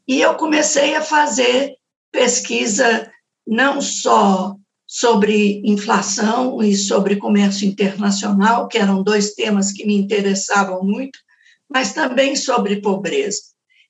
E 0.07 0.21
eu 0.21 0.35
comecei 0.35 0.95
a 0.97 1.03
fazer 1.03 1.75
pesquisa 2.11 3.11
não 3.47 3.81
só 3.81 4.57
sobre 4.87 5.63
inflação 5.65 6.61
e 6.61 6.77
sobre 6.77 7.15
comércio 7.15 7.67
internacional, 7.67 8.67
que 8.67 8.77
eram 8.77 9.05
dois 9.05 9.35
temas 9.35 9.71
que 9.71 9.87
me 9.87 9.95
interessavam 9.95 10.83
muito, 10.83 11.17
mas 11.69 11.93
também 11.93 12.35
sobre 12.35 12.81
pobreza. 12.81 13.41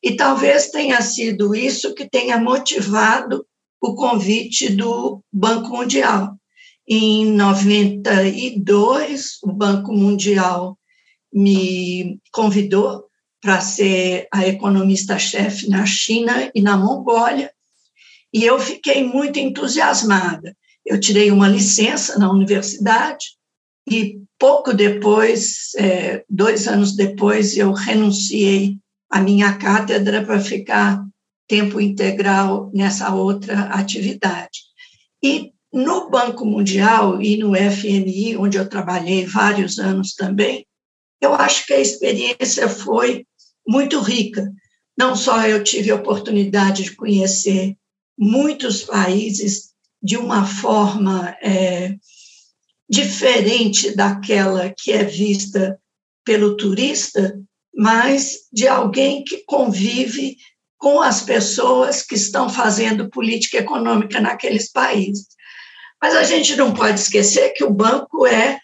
E 0.03 0.15
talvez 0.15 0.71
tenha 0.71 1.01
sido 1.01 1.55
isso 1.55 1.95
que 1.95 2.09
tenha 2.09 2.39
motivado 2.39 3.47
o 3.81 3.95
convite 3.95 4.69
do 4.69 5.23
Banco 5.33 5.71
Mundial. 5.71 6.37
Em 6.93 7.27
92, 7.27 9.39
o 9.45 9.53
Banco 9.53 9.95
Mundial 9.95 10.77
me 11.33 12.19
convidou 12.33 13.05
para 13.41 13.61
ser 13.61 14.27
a 14.33 14.45
economista-chefe 14.47 15.71
na 15.71 15.87
China 15.87 16.51
e 16.53 16.61
na 16.61 16.77
Mongólia, 16.77 17.53
e 18.35 18.45
eu 18.45 18.59
fiquei 18.59 19.05
muito 19.05 19.39
entusiasmada 19.39 20.53
eu 20.85 20.99
tirei 20.99 21.31
uma 21.31 21.49
licença 21.49 22.19
na 22.19 22.31
universidade 22.31 23.37
e 23.89 24.21
pouco 24.39 24.73
depois, 24.73 25.75
é, 25.77 26.25
dois 26.29 26.67
anos 26.67 26.97
depois, 26.97 27.57
eu 27.57 27.73
renunciei 27.73 28.79
à 29.11 29.21
minha 29.21 29.57
cátedra 29.57 30.25
para 30.25 30.41
ficar 30.41 31.05
tempo 31.47 31.81
integral 31.81 32.71
nessa 32.75 33.13
outra 33.15 33.63
atividade. 33.65 34.61
E 35.23 35.53
no 35.73 36.11
Banco 36.11 36.45
Mundial 36.45 37.23
e 37.23 37.37
no 37.37 37.55
FMI, 37.55 38.37
onde 38.37 38.59
eu 38.59 38.69
trabalhei 38.69 39.25
vários 39.25 39.79
anos 39.79 40.15
também, 40.15 40.67
eu 41.21 41.35
acho 41.35 41.67
que 41.67 41.73
a 41.73 41.81
experiência 41.81 42.69
foi 42.69 43.27
muito 43.67 44.01
rica. 44.01 44.51
Não 44.99 45.15
só 45.15 45.47
eu 45.47 45.63
tive 45.63 45.91
a 45.91 45.97
oportunidade 45.97 46.85
de 46.85 46.97
conhecer 46.97 47.77
muitos 48.19 48.83
países 48.83 49.71
de 50.03 50.17
uma 50.17 50.45
forma 50.47 51.37
é, 51.43 51.95
diferente 52.89 53.95
daquela 53.95 54.73
que 54.77 54.93
é 54.93 55.05
vista 55.05 55.79
pelo 56.25 56.57
turista, 56.57 57.39
mas 57.75 58.41
de 58.53 58.67
alguém 58.67 59.23
que 59.23 59.45
convive 59.45 60.37
com 60.77 61.01
as 61.01 61.23
pessoas 61.23 62.03
que 62.03 62.15
estão 62.15 62.49
fazendo 62.49 63.11
política 63.11 63.59
econômica 63.59 64.21
naqueles 64.21 64.71
países. 64.73 65.27
Mas 66.01 66.15
a 66.15 66.23
gente 66.23 66.57
não 66.57 66.73
pode 66.73 67.01
esquecer 67.01 67.51
que 67.51 67.65
o 67.65 67.71
banco 67.71 68.27
é 68.27 68.59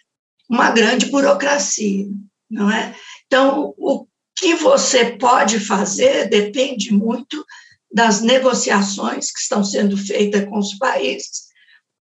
uma 0.49 0.71
grande 0.71 1.07
burocracia, 1.07 2.07
não 2.51 2.71
é? 2.71 2.95
Então, 3.27 3.75
o 3.77 4.07
que 4.35 4.55
você 4.55 5.17
pode 5.17 5.61
fazer 5.61 6.29
depende 6.29 6.93
muito 6.93 7.45
das 7.93 8.21
negociações 8.21 9.33
que 9.33 9.41
estão 9.41 9.65
sendo 9.65 9.97
feitas 9.97 10.45
com 10.45 10.59
os 10.59 10.75
países, 10.75 11.47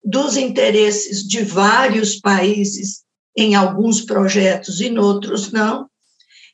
dos 0.03 0.37
interesses 0.37 1.23
de 1.27 1.43
vários 1.43 2.19
países 2.19 3.03
em 3.35 3.55
alguns 3.55 4.01
projetos 4.01 4.79
e 4.79 4.87
em 4.87 4.97
outros 4.97 5.51
não. 5.51 5.89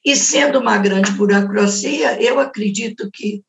E 0.03 0.15
sendo 0.15 0.59
uma 0.59 0.77
grande 0.77 1.11
burocracia, 1.11 2.21
eu 2.21 2.39
acredito 2.39 3.09
que 3.11 3.43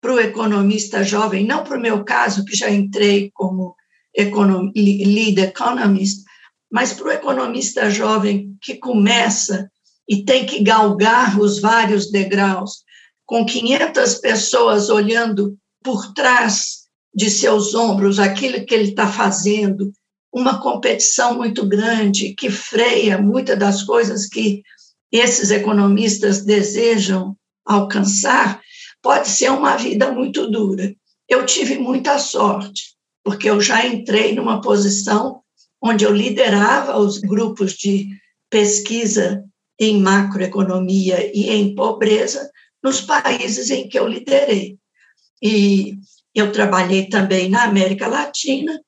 para 0.00 0.14
o 0.14 0.20
economista 0.20 1.02
jovem, 1.02 1.44
não 1.44 1.64
para 1.64 1.76
o 1.76 1.80
meu 1.80 2.04
caso, 2.04 2.44
que 2.44 2.56
já 2.56 2.70
entrei 2.70 3.30
como 3.34 3.74
econom, 4.14 4.70
lead 4.74 5.40
economist, 5.40 6.24
mas 6.70 6.92
para 6.92 7.08
o 7.08 7.12
economista 7.12 7.90
jovem 7.90 8.56
que 8.60 8.76
começa 8.76 9.70
e 10.08 10.24
tem 10.24 10.46
que 10.46 10.62
galgar 10.62 11.38
os 11.38 11.60
vários 11.60 12.10
degraus 12.10 12.82
com 13.26 13.44
500 13.44 14.14
pessoas 14.16 14.88
olhando 14.88 15.56
por 15.82 16.12
trás 16.14 16.88
de 17.14 17.30
seus 17.30 17.74
ombros 17.74 18.18
aquilo 18.18 18.64
que 18.64 18.74
ele 18.74 18.90
está 18.90 19.06
fazendo, 19.06 19.92
uma 20.32 20.60
competição 20.60 21.36
muito 21.36 21.66
grande 21.66 22.34
que 22.34 22.50
freia 22.50 23.18
muitas 23.18 23.58
das 23.58 23.82
coisas 23.82 24.26
que 24.26 24.62
esses 25.10 25.50
economistas 25.50 26.44
desejam 26.44 27.36
alcançar, 27.64 28.60
pode 29.02 29.28
ser 29.28 29.50
uma 29.50 29.76
vida 29.76 30.10
muito 30.12 30.50
dura. 30.50 30.94
Eu 31.28 31.44
tive 31.44 31.78
muita 31.78 32.18
sorte, 32.18 32.94
porque 33.28 33.50
eu 33.50 33.60
já 33.60 33.86
entrei 33.86 34.34
numa 34.34 34.58
posição 34.62 35.42
onde 35.82 36.02
eu 36.02 36.14
liderava 36.14 36.96
os 36.96 37.18
grupos 37.18 37.74
de 37.74 38.08
pesquisa 38.48 39.44
em 39.78 40.00
macroeconomia 40.00 41.30
e 41.36 41.50
em 41.50 41.74
pobreza, 41.74 42.50
nos 42.82 43.02
países 43.02 43.68
em 43.68 43.86
que 43.86 43.98
eu 43.98 44.08
liderei. 44.08 44.78
E 45.42 45.98
eu 46.34 46.50
trabalhei 46.52 47.10
também 47.10 47.50
na 47.50 47.64
América 47.64 48.06
Latina, 48.06 48.80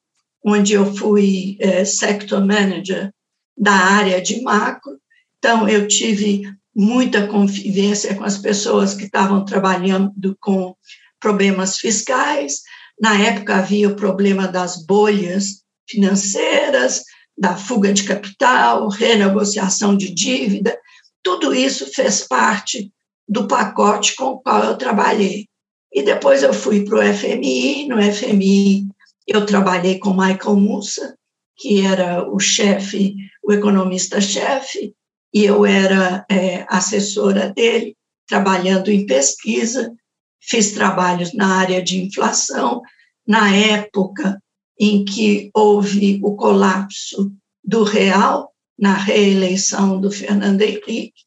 onde 0.42 0.72
eu 0.72 0.90
fui 0.94 1.58
é, 1.60 1.84
sector 1.84 2.40
manager 2.40 3.12
da 3.54 3.74
área 3.74 4.22
de 4.22 4.40
macro. 4.40 4.98
Então, 5.38 5.68
eu 5.68 5.86
tive 5.86 6.50
muita 6.74 7.26
convivência 7.26 8.14
com 8.14 8.24
as 8.24 8.38
pessoas 8.38 8.94
que 8.94 9.04
estavam 9.04 9.44
trabalhando 9.44 10.34
com 10.40 10.74
problemas 11.20 11.76
fiscais. 11.76 12.62
Na 13.00 13.18
época, 13.18 13.56
havia 13.56 13.88
o 13.88 13.96
problema 13.96 14.46
das 14.46 14.84
bolhas 14.84 15.62
financeiras, 15.88 17.02
da 17.36 17.56
fuga 17.56 17.92
de 17.92 18.04
capital, 18.04 18.88
renegociação 18.88 19.96
de 19.96 20.12
dívida. 20.12 20.78
Tudo 21.22 21.54
isso 21.54 21.86
fez 21.94 22.26
parte 22.26 22.92
do 23.26 23.48
pacote 23.48 24.14
com 24.14 24.32
o 24.32 24.40
qual 24.40 24.64
eu 24.64 24.76
trabalhei. 24.76 25.46
E 25.92 26.02
depois 26.02 26.42
eu 26.42 26.52
fui 26.52 26.84
para 26.84 26.98
o 26.98 27.14
FMI. 27.14 27.88
No 27.88 27.96
FMI, 28.02 28.86
eu 29.26 29.46
trabalhei 29.46 29.98
com 29.98 30.10
Michael 30.10 30.56
Mussa, 30.56 31.16
que 31.56 31.84
era 31.84 32.28
o 32.28 32.38
chefe, 32.38 33.14
o 33.42 33.52
economista-chefe, 33.52 34.94
e 35.32 35.44
eu 35.44 35.64
era 35.64 36.24
é, 36.30 36.66
assessora 36.68 37.50
dele, 37.50 37.96
trabalhando 38.26 38.90
em 38.90 39.06
pesquisa. 39.06 39.94
Fiz 40.40 40.72
trabalhos 40.72 41.34
na 41.34 41.58
área 41.58 41.82
de 41.82 42.02
inflação. 42.02 42.82
Na 43.26 43.54
época 43.54 44.40
em 44.78 45.04
que 45.04 45.50
houve 45.54 46.18
o 46.22 46.34
colapso 46.34 47.32
do 47.62 47.84
real, 47.84 48.50
na 48.78 48.94
reeleição 48.94 50.00
do 50.00 50.10
Fernando 50.10 50.62
Henrique. 50.62 51.22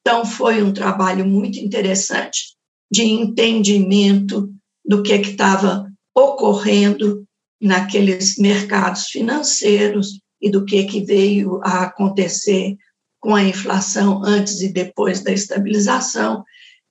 Então, 0.00 0.24
foi 0.24 0.62
um 0.62 0.72
trabalho 0.72 1.24
muito 1.24 1.58
interessante 1.58 2.56
de 2.90 3.02
entendimento 3.02 4.52
do 4.84 5.02
que 5.02 5.14
estava 5.14 5.86
ocorrendo 6.14 7.24
naqueles 7.60 8.36
mercados 8.38 9.06
financeiros 9.06 10.20
e 10.40 10.50
do 10.50 10.64
que, 10.64 10.84
que 10.84 11.04
veio 11.04 11.60
a 11.62 11.84
acontecer 11.84 12.76
com 13.20 13.34
a 13.34 13.42
inflação 13.42 14.22
antes 14.24 14.60
e 14.60 14.72
depois 14.72 15.22
da 15.22 15.32
estabilização. 15.32 16.44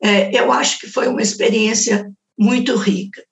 É, 0.06 0.40
eu 0.40 0.52
acho 0.52 0.80
que 0.80 0.88
foi 0.88 1.08
uma 1.08 1.22
experiência 1.22 2.12
muito 2.38 2.76
rica. 2.76 3.24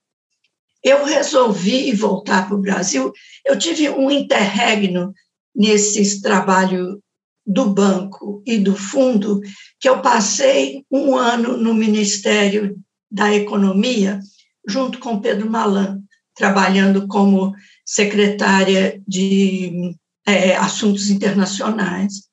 Eu 0.84 1.06
resolvi 1.06 1.92
voltar 1.92 2.48
para 2.48 2.56
o 2.56 2.62
Brasil. 2.62 3.14
Eu 3.46 3.60
tive 3.60 3.92
um 3.92 4.10
interregno 4.10 5.14
nesse 5.56 6.20
trabalho 6.20 7.00
do 7.46 7.70
banco 7.70 8.42
e 8.44 8.58
do 8.58 8.76
fundo, 8.76 9.40
que 9.80 9.88
eu 9.88 10.02
passei 10.02 10.84
um 10.90 11.16
ano 11.16 11.58
no 11.58 11.76
Ministério 11.76 12.76
da 13.12 13.32
Economia, 13.32 14.20
junto 14.68 14.98
com 14.98 15.22
Pedro 15.22 15.48
Malan, 15.48 16.02
trabalhando 16.34 17.08
como 17.08 17.54
secretária 17.86 19.00
de 19.08 19.96
é, 20.26 20.56
Assuntos 20.56 21.12
Internacionais. 21.12 22.24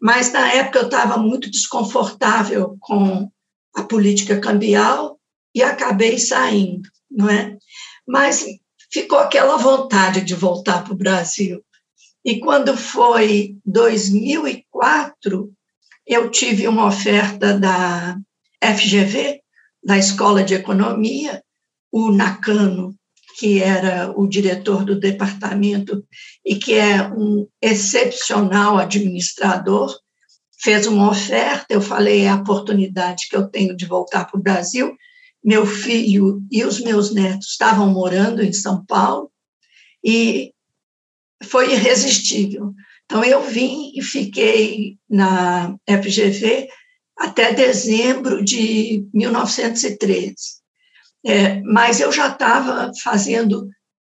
Mas, 0.00 0.32
na 0.32 0.50
época, 0.50 0.78
eu 0.78 0.86
estava 0.86 1.18
muito 1.18 1.50
desconfortável 1.50 2.78
com 2.80 3.30
a 3.74 3.82
política 3.82 4.40
cambial 4.40 5.18
e 5.54 5.62
acabei 5.62 6.18
saindo, 6.18 6.88
não 7.10 7.28
é? 7.28 7.56
Mas 8.06 8.44
ficou 8.90 9.18
aquela 9.18 9.56
vontade 9.56 10.22
de 10.22 10.34
voltar 10.34 10.84
para 10.84 10.92
o 10.92 10.96
Brasil. 10.96 11.62
E 12.24 12.38
quando 12.38 12.76
foi 12.76 13.56
2004, 13.64 15.52
eu 16.06 16.30
tive 16.30 16.68
uma 16.68 16.86
oferta 16.86 17.58
da 17.58 18.16
FGV, 18.62 19.40
da 19.82 19.98
Escola 19.98 20.44
de 20.44 20.54
Economia, 20.54 21.42
o 21.90 22.12
Nakano, 22.12 22.94
que 23.38 23.60
era 23.60 24.12
o 24.16 24.26
diretor 24.26 24.84
do 24.84 24.98
departamento 24.98 26.04
e 26.44 26.56
que 26.56 26.74
é 26.74 27.08
um 27.08 27.48
excepcional 27.60 28.78
administrador, 28.78 29.98
fez 30.62 30.86
uma 30.86 31.10
oferta. 31.10 31.66
Eu 31.74 31.82
falei: 31.82 32.22
é 32.22 32.28
a 32.28 32.36
oportunidade 32.36 33.26
que 33.28 33.36
eu 33.36 33.48
tenho 33.48 33.76
de 33.76 33.86
voltar 33.86 34.24
para 34.24 34.38
o 34.38 34.42
Brasil. 34.42 34.96
Meu 35.44 35.66
filho 35.66 36.40
e 36.50 36.64
os 36.64 36.80
meus 36.80 37.12
netos 37.12 37.48
estavam 37.50 37.90
morando 37.90 38.42
em 38.42 38.52
São 38.52 38.84
Paulo 38.86 39.30
e 40.04 40.52
foi 41.42 41.72
irresistível. 41.72 42.72
Então, 43.04 43.24
eu 43.24 43.42
vim 43.42 43.92
e 43.94 44.02
fiquei 44.02 44.96
na 45.10 45.74
FGV 45.86 46.68
até 47.18 47.52
dezembro 47.52 48.42
de 48.44 49.04
1913. 49.12 50.34
É, 51.24 51.60
mas 51.62 52.00
eu 52.00 52.10
já 52.10 52.28
estava 52.28 52.90
fazendo, 53.02 53.68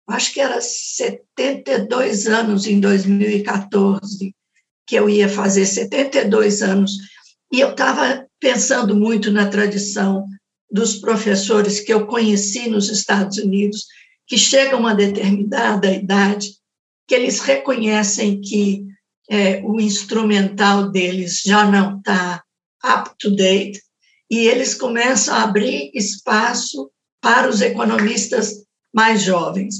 acho 0.08 0.34
que 0.34 0.40
era 0.40 0.60
72 0.62 2.28
anos 2.28 2.68
em 2.68 2.80
2014, 2.80 4.36
que 4.88 4.96
eu 4.96 5.10
ia 5.10 5.30
fazer 5.30 5.66
72 5.66 6.62
anos, 6.62 6.92
e 7.52 7.60
eu 7.60 7.72
estava 7.72 8.26
pensando 8.40 8.96
muito 8.96 9.32
na 9.32 9.48
tradição 9.48 10.26
dos 10.72 10.96
professores 10.96 11.80
que 11.80 11.94
eu 11.94 12.08
conheci 12.08 12.70
nos 12.70 12.90
Estados 12.90 13.38
Unidos, 13.38 13.86
que 14.26 14.38
chegam 14.38 14.78
a 14.78 14.82
uma 14.82 14.96
determinada 14.96 15.92
idade 15.92 16.50
que 17.08 17.16
eles 17.16 17.42
reconhecem 17.42 18.40
que 18.40 18.86
é, 19.30 19.62
o 19.64 19.80
instrumental 19.82 20.90
deles 20.90 21.42
já 21.46 21.70
não 21.70 21.98
está 21.98 22.42
up 22.84 23.12
to 23.20 23.36
date 23.36 23.82
e 24.30 24.48
eles 24.48 24.74
começam 24.74 25.36
a 25.36 25.44
abrir 25.44 25.92
espaço 25.94 26.90
para 27.22 27.50
os 27.50 27.62
economistas 27.62 28.64
mais 28.94 29.22
jovens. 29.22 29.76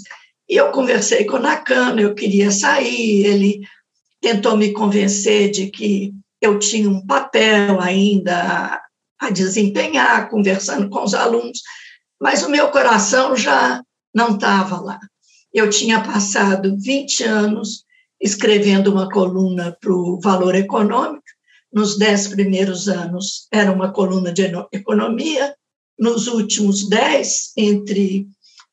E 0.50 0.58
eu 0.58 0.72
conversei 0.72 1.24
com 1.24 1.38
o 1.38 1.42
Nakano, 1.42 2.02
eu 2.02 2.14
queria 2.14 2.52
sair, 2.52 3.26
ele 3.26 3.62
tentou 4.22 4.56
me 4.56 4.72
convencer 4.72 5.50
de 5.50 5.68
que 5.68 6.14
eu 6.40 6.60
tinha 6.60 6.90
um 6.90 7.06
papel 7.06 7.82
ainda 7.82 8.82
a, 9.20 9.30
desempenhar, 9.30 10.30
conversando 10.30 10.90
com 10.90 11.04
os 11.04 11.14
alunos, 11.14 11.62
mas 12.20 12.44
o 12.44 12.50
meu 12.50 12.70
coração 12.70 13.36
já 13.36 13.84
não 14.14 14.36
estava 14.36 14.80
lá. 14.80 15.00
Eu 15.54 15.70
tinha 15.70 16.02
passado 16.02 16.78
20 16.80 17.24
anos 17.24 17.84
escrevendo 18.20 18.92
uma 18.92 19.10
coluna 19.10 19.76
para 19.82 19.94
o 19.94 20.20
Valor 20.20 20.56
Econômico. 20.56 21.24
Nos 21.74 21.98
dez 21.98 22.28
primeiros 22.28 22.88
anos 22.88 23.48
era 23.52 23.72
uma 23.72 23.92
coluna 23.92 24.32
de 24.32 24.44
economia. 24.72 25.56
Nos 25.98 26.28
últimos 26.28 26.88
dez, 26.88 27.52
entre 27.58 28.28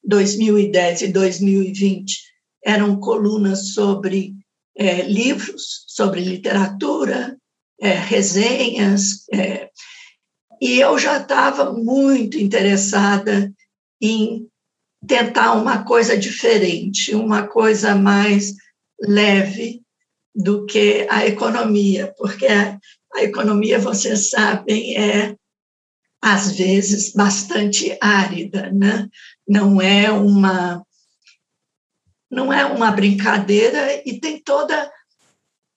2010 0.04 1.02
e 1.02 1.08
2020, 1.08 2.16
eram 2.64 2.98
colunas 2.98 3.72
sobre 3.72 4.34
é, 4.78 5.02
livros, 5.02 5.84
sobre 5.88 6.20
literatura, 6.20 7.36
é, 7.80 7.90
resenhas. 7.90 9.24
É, 9.32 9.68
e 10.62 10.78
eu 10.80 10.96
já 10.98 11.18
estava 11.18 11.72
muito 11.72 12.38
interessada 12.38 13.52
em 14.00 14.46
tentar 15.06 15.54
uma 15.54 15.84
coisa 15.84 16.16
diferente, 16.16 17.14
uma 17.14 17.46
coisa 17.46 17.94
mais 17.94 18.54
leve 19.00 19.82
do 20.34 20.66
que 20.66 21.06
a 21.10 21.26
economia, 21.26 22.14
porque 22.16 22.46
a, 22.46 22.78
economia, 23.22 23.78
vocês 23.78 24.30
sabem, 24.30 24.96
é 24.96 25.34
às 26.20 26.56
vezes 26.56 27.12
bastante 27.12 27.96
árida, 28.00 28.72
né? 28.72 29.08
Não 29.46 29.80
é 29.80 30.10
uma 30.10 30.84
não 32.30 32.52
é 32.52 32.64
uma 32.64 32.90
brincadeira 32.90 34.02
e 34.04 34.20
tem 34.20 34.40
toda 34.40 34.90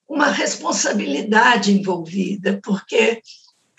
uma 0.08 0.28
responsabilidade 0.28 1.72
envolvida, 1.72 2.60
porque 2.64 3.22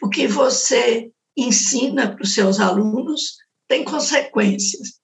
o 0.00 0.08
que 0.08 0.26
você 0.26 1.10
ensina 1.36 2.14
para 2.14 2.22
os 2.22 2.34
seus 2.34 2.58
alunos 2.58 3.36
tem 3.68 3.84
consequências. 3.84 4.94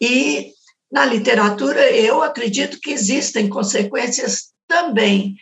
E 0.00 0.52
na 0.90 1.04
literatura, 1.04 1.90
eu 1.90 2.22
acredito 2.22 2.80
que 2.80 2.90
existem 2.90 3.48
consequências 3.48 4.52
também, 4.66 5.36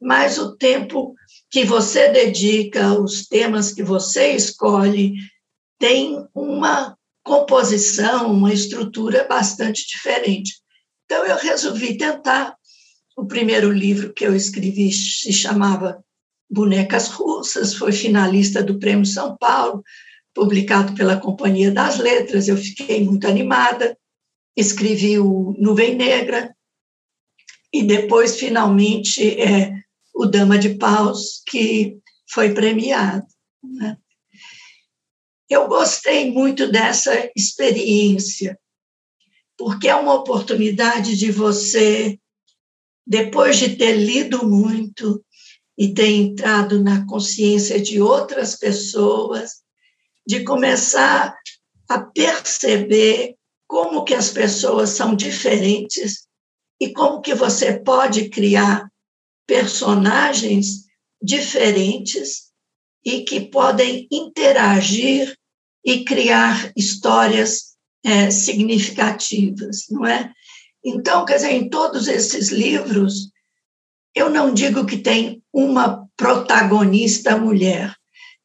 mas 0.00 0.38
o 0.38 0.56
tempo 0.56 1.14
que 1.50 1.64
você 1.64 2.08
dedica, 2.08 2.98
os 2.98 3.26
temas 3.26 3.72
que 3.72 3.82
você 3.82 4.32
escolhe, 4.32 5.14
tem 5.78 6.24
uma 6.34 6.96
composição, 7.22 8.32
uma 8.32 8.52
estrutura 8.52 9.26
bastante 9.28 9.86
diferente. 9.86 10.63
Então, 11.14 11.26
eu 11.26 11.36
resolvi 11.36 11.96
tentar. 11.96 12.56
O 13.16 13.24
primeiro 13.24 13.70
livro 13.70 14.12
que 14.12 14.26
eu 14.26 14.34
escrevi 14.34 14.92
se 14.92 15.32
chamava 15.32 16.04
Bonecas 16.50 17.06
Russas, 17.06 17.72
foi 17.74 17.92
finalista 17.92 18.60
do 18.60 18.80
Prêmio 18.80 19.06
São 19.06 19.36
Paulo, 19.36 19.84
publicado 20.34 20.94
pela 20.94 21.20
Companhia 21.20 21.70
das 21.70 21.98
Letras. 21.98 22.48
Eu 22.48 22.56
fiquei 22.56 23.04
muito 23.04 23.28
animada 23.28 23.96
escrevi 24.56 25.18
o 25.18 25.54
Nuvem 25.58 25.94
Negra, 25.94 26.54
e 27.72 27.82
depois, 27.82 28.38
finalmente, 28.38 29.40
é, 29.40 29.72
o 30.14 30.26
Dama 30.26 30.56
de 30.56 30.76
Paus, 30.76 31.42
que 31.46 31.98
foi 32.30 32.54
premiado. 32.54 33.26
Né? 33.62 33.96
Eu 35.50 35.66
gostei 35.66 36.30
muito 36.30 36.70
dessa 36.70 37.28
experiência, 37.36 38.56
porque 39.56 39.88
é 39.88 39.94
uma 39.94 40.14
oportunidade 40.14 41.16
de 41.16 41.30
você, 41.30 42.18
depois 43.06 43.58
de 43.58 43.76
ter 43.76 43.96
lido 43.96 44.48
muito 44.48 45.24
e 45.76 45.92
ter 45.92 46.08
entrado 46.08 46.82
na 46.82 47.06
consciência 47.06 47.80
de 47.80 48.00
outras 48.00 48.56
pessoas, 48.56 49.62
de 50.26 50.44
começar 50.44 51.36
a 51.88 52.00
perceber 52.00 53.36
como 53.66 54.04
que 54.04 54.14
as 54.14 54.30
pessoas 54.30 54.90
são 54.90 55.14
diferentes 55.14 56.26
e 56.80 56.92
como 56.92 57.20
que 57.20 57.34
você 57.34 57.78
pode 57.78 58.28
criar 58.28 58.88
personagens 59.46 60.84
diferentes 61.22 62.52
e 63.04 63.22
que 63.24 63.40
podem 63.40 64.08
interagir 64.10 65.36
e 65.84 66.04
criar 66.04 66.72
histórias 66.76 67.73
é, 68.04 68.30
significativas, 68.30 69.86
não 69.90 70.06
é? 70.06 70.30
Então, 70.84 71.24
quer 71.24 71.36
dizer, 71.36 71.52
em 71.52 71.68
todos 71.70 72.06
esses 72.06 72.50
livros, 72.50 73.30
eu 74.14 74.28
não 74.28 74.52
digo 74.52 74.84
que 74.84 74.98
tem 74.98 75.42
uma 75.52 76.06
protagonista 76.16 77.36
mulher. 77.36 77.94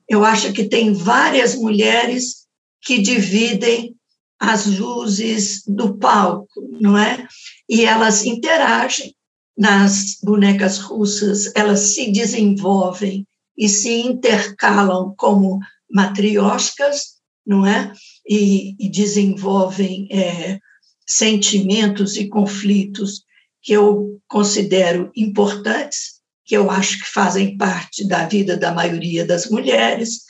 Eu 0.08 0.24
acho 0.24 0.54
que 0.54 0.64
tem 0.64 0.94
várias 0.94 1.54
mulheres 1.54 2.48
que 2.82 3.00
dividem 3.00 3.96
as 4.40 4.66
luzes 4.66 5.64
do 5.68 5.98
palco, 5.98 6.48
não 6.80 6.98
é? 6.98 7.28
E 7.68 7.84
elas 7.84 8.26
interagem 8.26 9.14
nas 9.58 10.18
bonecas 10.24 10.78
russas, 10.78 11.52
elas 11.54 11.80
se 11.80 12.10
desenvolvem 12.12 13.28
e 13.58 13.68
se 13.68 13.92
intercalam 14.00 15.14
como 15.18 15.60
matrioscas, 15.92 17.18
não 17.46 17.66
é? 17.66 17.92
E, 18.30 18.76
e 18.80 18.90
desenvolvem 18.90 20.08
é, 20.12 20.60
sentimentos 21.06 22.16
e 22.16 22.28
conflitos 22.28 23.24
que 23.62 23.74
eu 23.74 24.22
considero 24.28 25.12
importantes, 25.16 26.20
que 26.46 26.56
eu 26.56 26.70
acho 26.70 27.00
que 27.00 27.06
fazem 27.06 27.58
parte 27.58 28.08
da 28.08 28.28
vida 28.28 28.56
da 28.56 28.72
maioria 28.72 29.26
das 29.26 29.50
mulheres. 29.50 30.22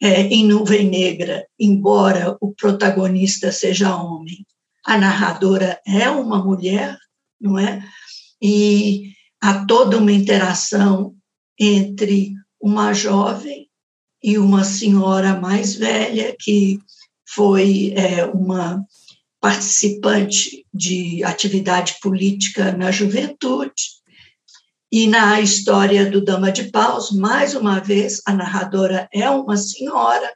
É, 0.00 0.22
em 0.22 0.44
Nuvem 0.44 0.88
Negra, 0.88 1.44
embora 1.58 2.36
o 2.40 2.54
protagonista 2.54 3.50
seja 3.50 3.96
homem, 3.96 4.46
a 4.84 4.96
narradora 4.96 5.80
é 5.86 6.08
uma 6.08 6.42
mulher, 6.42 6.96
não 7.40 7.58
é? 7.58 7.82
E 8.40 9.10
há 9.40 9.64
toda 9.64 9.98
uma 9.98 10.12
interação 10.12 11.14
entre 11.58 12.32
uma 12.60 12.92
jovem 12.92 13.68
e 14.22 14.38
uma 14.38 14.62
senhora 14.62 15.38
mais 15.40 15.74
velha 15.74 16.34
que 16.38 16.78
foi 17.34 17.92
é, 17.96 18.24
uma 18.24 18.84
participante 19.40 20.66
de 20.72 21.22
atividade 21.24 21.96
política 22.00 22.72
na 22.72 22.90
juventude. 22.90 23.98
E 24.90 25.06
na 25.06 25.40
história 25.40 26.10
do 26.10 26.24
Dama 26.24 26.50
de 26.50 26.70
Paus, 26.70 27.12
mais 27.12 27.54
uma 27.54 27.78
vez, 27.78 28.22
a 28.26 28.32
narradora 28.32 29.08
é 29.12 29.28
uma 29.28 29.56
senhora, 29.56 30.32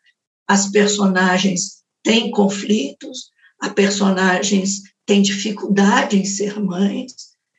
as 0.46 0.70
personagens 0.70 1.82
têm 2.02 2.30
conflitos, 2.30 3.30
as 3.60 3.72
personagens 3.72 4.82
têm 5.06 5.22
dificuldade 5.22 6.18
em 6.18 6.24
ser 6.24 6.60
mães, 6.60 7.14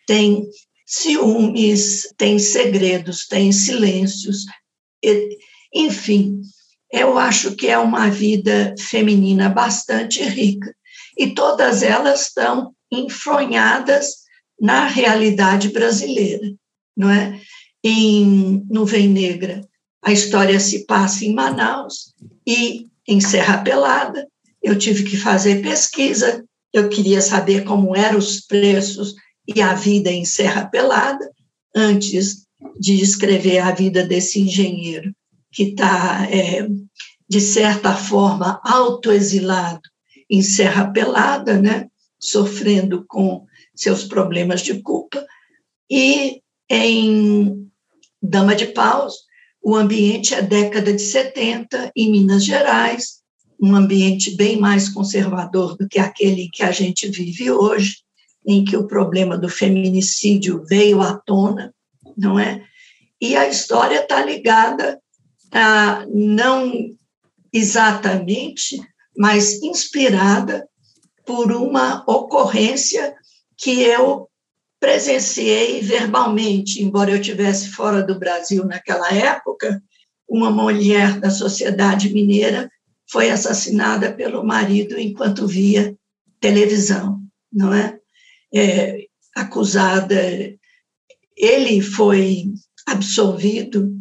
têm 0.05 0.47
ciúmes, 0.85 2.07
tem 2.17 2.37
segredos, 2.37 3.27
tem 3.27 3.51
silêncios, 3.51 4.45
enfim, 5.73 6.41
eu 6.93 7.17
acho 7.17 7.55
que 7.55 7.67
é 7.67 7.77
uma 7.77 8.07
vida 8.07 8.75
feminina 8.77 9.49
bastante 9.49 10.21
rica 10.23 10.71
e 11.17 11.33
todas 11.33 11.81
elas 11.81 12.27
estão 12.27 12.71
enfronhadas 12.91 14.17
na 14.61 14.85
realidade 14.85 15.69
brasileira, 15.69 16.53
não 16.95 17.09
é? 17.09 17.41
Em 17.83 18.63
Nuvem 18.69 19.09
Negra, 19.09 19.67
a 20.03 20.11
história 20.11 20.59
se 20.59 20.85
passa 20.85 21.25
em 21.25 21.33
Manaus 21.33 22.13
e 22.45 22.87
em 23.07 23.19
Serra 23.19 23.63
Pelada. 23.63 24.27
Eu 24.61 24.77
tive 24.77 25.03
que 25.03 25.17
fazer 25.17 25.63
pesquisa, 25.63 26.45
eu 26.71 26.89
queria 26.89 27.21
saber 27.21 27.63
como 27.63 27.95
eram 27.95 28.19
os 28.19 28.39
preços 28.41 29.15
e 29.47 29.63
a 29.63 29.73
vida 29.73 30.11
em 30.11 30.25
Serra 30.25 30.65
Pelada, 30.67 31.27
antes 31.75 32.45
de 32.79 33.01
escrever 33.01 33.57
a 33.57 33.71
vida 33.71 34.05
desse 34.05 34.39
engenheiro 34.39 35.11
que 35.53 35.63
está, 35.63 36.27
é, 36.29 36.67
de 37.29 37.39
certa 37.39 37.93
forma, 37.95 38.59
autoexilado 38.63 39.81
em 40.29 40.41
Serra 40.41 40.91
Pelada, 40.91 41.61
né, 41.61 41.87
sofrendo 42.19 43.05
com 43.07 43.45
seus 43.75 44.03
problemas 44.03 44.61
de 44.61 44.81
culpa, 44.81 45.25
e 45.89 46.41
em 46.69 47.69
Dama 48.21 48.55
de 48.55 48.67
Paus, 48.67 49.13
o 49.61 49.75
ambiente 49.75 50.33
é 50.33 50.41
década 50.41 50.91
de 50.91 51.01
70, 51.01 51.91
em 51.95 52.11
Minas 52.11 52.43
Gerais, 52.43 53.21
um 53.61 53.75
ambiente 53.75 54.35
bem 54.35 54.57
mais 54.57 54.89
conservador 54.89 55.77
do 55.77 55.87
que 55.87 55.99
aquele 55.99 56.49
que 56.51 56.63
a 56.63 56.71
gente 56.71 57.07
vive 57.07 57.51
hoje, 57.51 57.97
em 58.45 58.65
que 58.65 58.75
o 58.75 58.87
problema 58.87 59.37
do 59.37 59.47
feminicídio 59.47 60.65
veio 60.65 61.01
à 61.01 61.13
tona, 61.13 61.73
não 62.17 62.37
é? 62.37 62.63
E 63.21 63.37
a 63.37 63.47
história 63.47 64.01
está 64.01 64.23
ligada 64.25 64.99
a 65.53 66.05
não 66.09 66.71
exatamente, 67.51 68.79
mas 69.17 69.61
inspirada 69.61 70.67
por 71.25 71.51
uma 71.51 72.03
ocorrência 72.07 73.15
que 73.57 73.81
eu 73.81 74.27
presenciei 74.79 75.81
verbalmente, 75.81 76.83
embora 76.83 77.11
eu 77.11 77.21
tivesse 77.21 77.69
fora 77.69 78.03
do 78.03 78.19
Brasil 78.19 78.65
naquela 78.65 79.13
época, 79.13 79.81
uma 80.27 80.49
mulher 80.51 81.19
da 81.19 81.29
sociedade 81.29 82.11
mineira 82.11 82.69
foi 83.09 83.29
assassinada 83.29 84.11
pelo 84.11 84.43
marido 84.43 84.99
enquanto 84.99 85.47
via 85.47 85.95
televisão, 86.41 87.21
não 87.51 87.73
é? 87.73 87.97
é, 88.53 89.07
acusada, 89.35 90.15
ele 91.35 91.81
foi 91.81 92.45
absolvido 92.85 93.91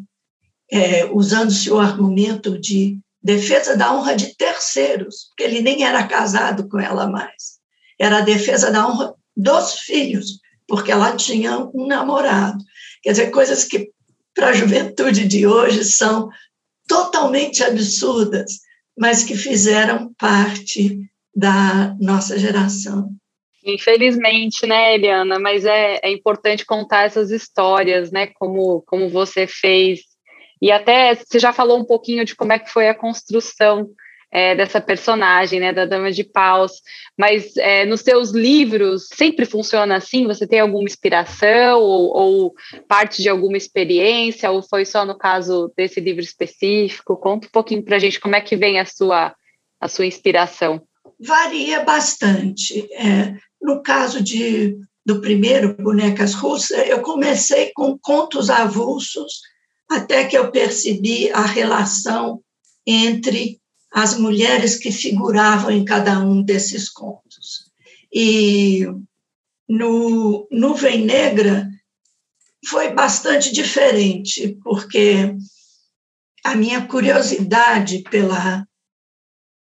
é, 0.72 1.04
usando-se 1.04 1.70
o 1.70 1.78
argumento 1.78 2.58
de 2.58 2.98
defesa 3.22 3.76
da 3.76 3.94
honra 3.94 4.16
de 4.16 4.35
terceiros, 4.37 5.26
porque 5.28 5.42
ele 5.42 5.61
nem 5.61 5.85
era 5.85 6.06
casado 6.06 6.66
com 6.68 6.80
ela 6.80 7.06
mais. 7.06 7.61
Era 8.00 8.18
a 8.18 8.22
defesa 8.22 8.70
da 8.70 8.88
honra 8.88 9.14
dos 9.37 9.80
filhos, 9.80 10.40
porque 10.66 10.90
ela 10.90 11.14
tinha 11.14 11.58
um 11.58 11.87
namorado. 11.87 12.64
Quer 13.02 13.12
dizer, 13.12 13.30
coisas 13.30 13.64
que 13.64 13.90
para 14.35 14.48
a 14.48 14.52
juventude 14.52 15.28
de 15.28 15.46
hoje 15.46 15.85
são 15.85 16.30
totalmente 16.88 17.62
absurdas, 17.62 18.61
mas 18.98 19.24
que 19.24 19.37
fizeram 19.37 20.12
parte 20.18 20.98
da 21.35 21.94
nossa 22.00 22.38
geração. 22.38 23.11
Infelizmente, 23.64 24.66
né, 24.66 24.94
Eliana, 24.94 25.38
mas 25.38 25.64
é, 25.64 26.00
é 26.02 26.11
importante 26.11 26.66
contar 26.66 27.04
essas 27.04 27.30
histórias, 27.30 28.11
né, 28.11 28.26
como, 28.26 28.82
como 28.82 29.08
você 29.08 29.46
fez. 29.46 30.00
E 30.62 30.70
até 30.70 31.16
você 31.16 31.40
já 31.40 31.53
falou 31.53 31.81
um 31.81 31.85
pouquinho 31.85 32.25
de 32.25 32.37
como 32.37 32.53
é 32.53 32.59
que 32.61 32.70
foi 32.70 32.88
a 32.88 32.94
construção 32.94 33.90
é, 34.31 34.55
dessa 34.55 34.81
personagem, 34.81 35.59
né, 35.59 35.72
da 35.72 35.85
Dama 35.85 36.12
de 36.12 36.22
Paus, 36.22 36.81
mas 37.18 37.55
é, 37.57 37.85
nos 37.85 38.01
seus 38.01 38.31
livros 38.31 39.09
sempre 39.12 39.44
funciona 39.44 39.96
assim? 39.96 40.25
Você 40.29 40.46
tem 40.46 40.61
alguma 40.61 40.85
inspiração 40.85 41.81
ou, 41.81 42.16
ou, 42.16 42.55
parte 42.88 43.20
de 43.20 43.29
alguma 43.29 43.57
experiência, 43.57 44.51
ou 44.53 44.62
foi 44.62 44.87
só 44.87 45.05
no 45.05 45.18
caso 45.18 45.70
desse 45.77 46.01
livro 46.01 46.22
específico? 46.22 47.16
Conta 47.16 47.48
um 47.48 47.51
pouquinho 47.51 47.83
para 47.83 47.96
a 47.96 47.98
gente 47.98 48.20
como 48.20 48.37
é 48.37 48.40
que 48.40 48.57
vem 48.57 48.79
a 48.79 48.87
sua, 48.87 49.35
a 49.81 49.88
sua 49.88 50.07
inspiração. 50.07 50.81
Varia 51.20 51.81
bastante. 51.81 52.88
É, 52.94 53.35
no 53.61 53.83
caso 53.83 54.22
de, 54.22 54.79
do 55.05 55.20
primeiro, 55.20 55.75
Bonecas 55.75 56.35
Russas, 56.35 56.88
eu 56.88 57.03
comecei 57.03 57.72
com 57.75 57.98
contos 57.98 58.48
avulsos, 58.48 59.40
até 59.96 60.24
que 60.26 60.37
eu 60.37 60.50
percebi 60.50 61.31
a 61.31 61.42
relação 61.42 62.42
entre 62.87 63.61
as 63.92 64.18
mulheres 64.18 64.76
que 64.76 64.90
figuravam 64.90 65.70
em 65.70 65.85
cada 65.85 66.18
um 66.20 66.42
desses 66.42 66.88
contos. 66.88 67.70
E 68.12 68.87
no 69.68 70.46
Nuvem 70.50 71.05
Negra 71.05 71.68
foi 72.66 72.92
bastante 72.92 73.52
diferente, 73.52 74.57
porque 74.62 75.35
a 76.44 76.55
minha 76.55 76.87
curiosidade 76.87 78.02
pela, 78.11 78.66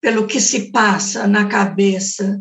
pelo 0.00 0.26
que 0.26 0.40
se 0.40 0.70
passa 0.70 1.26
na 1.26 1.48
cabeça 1.48 2.40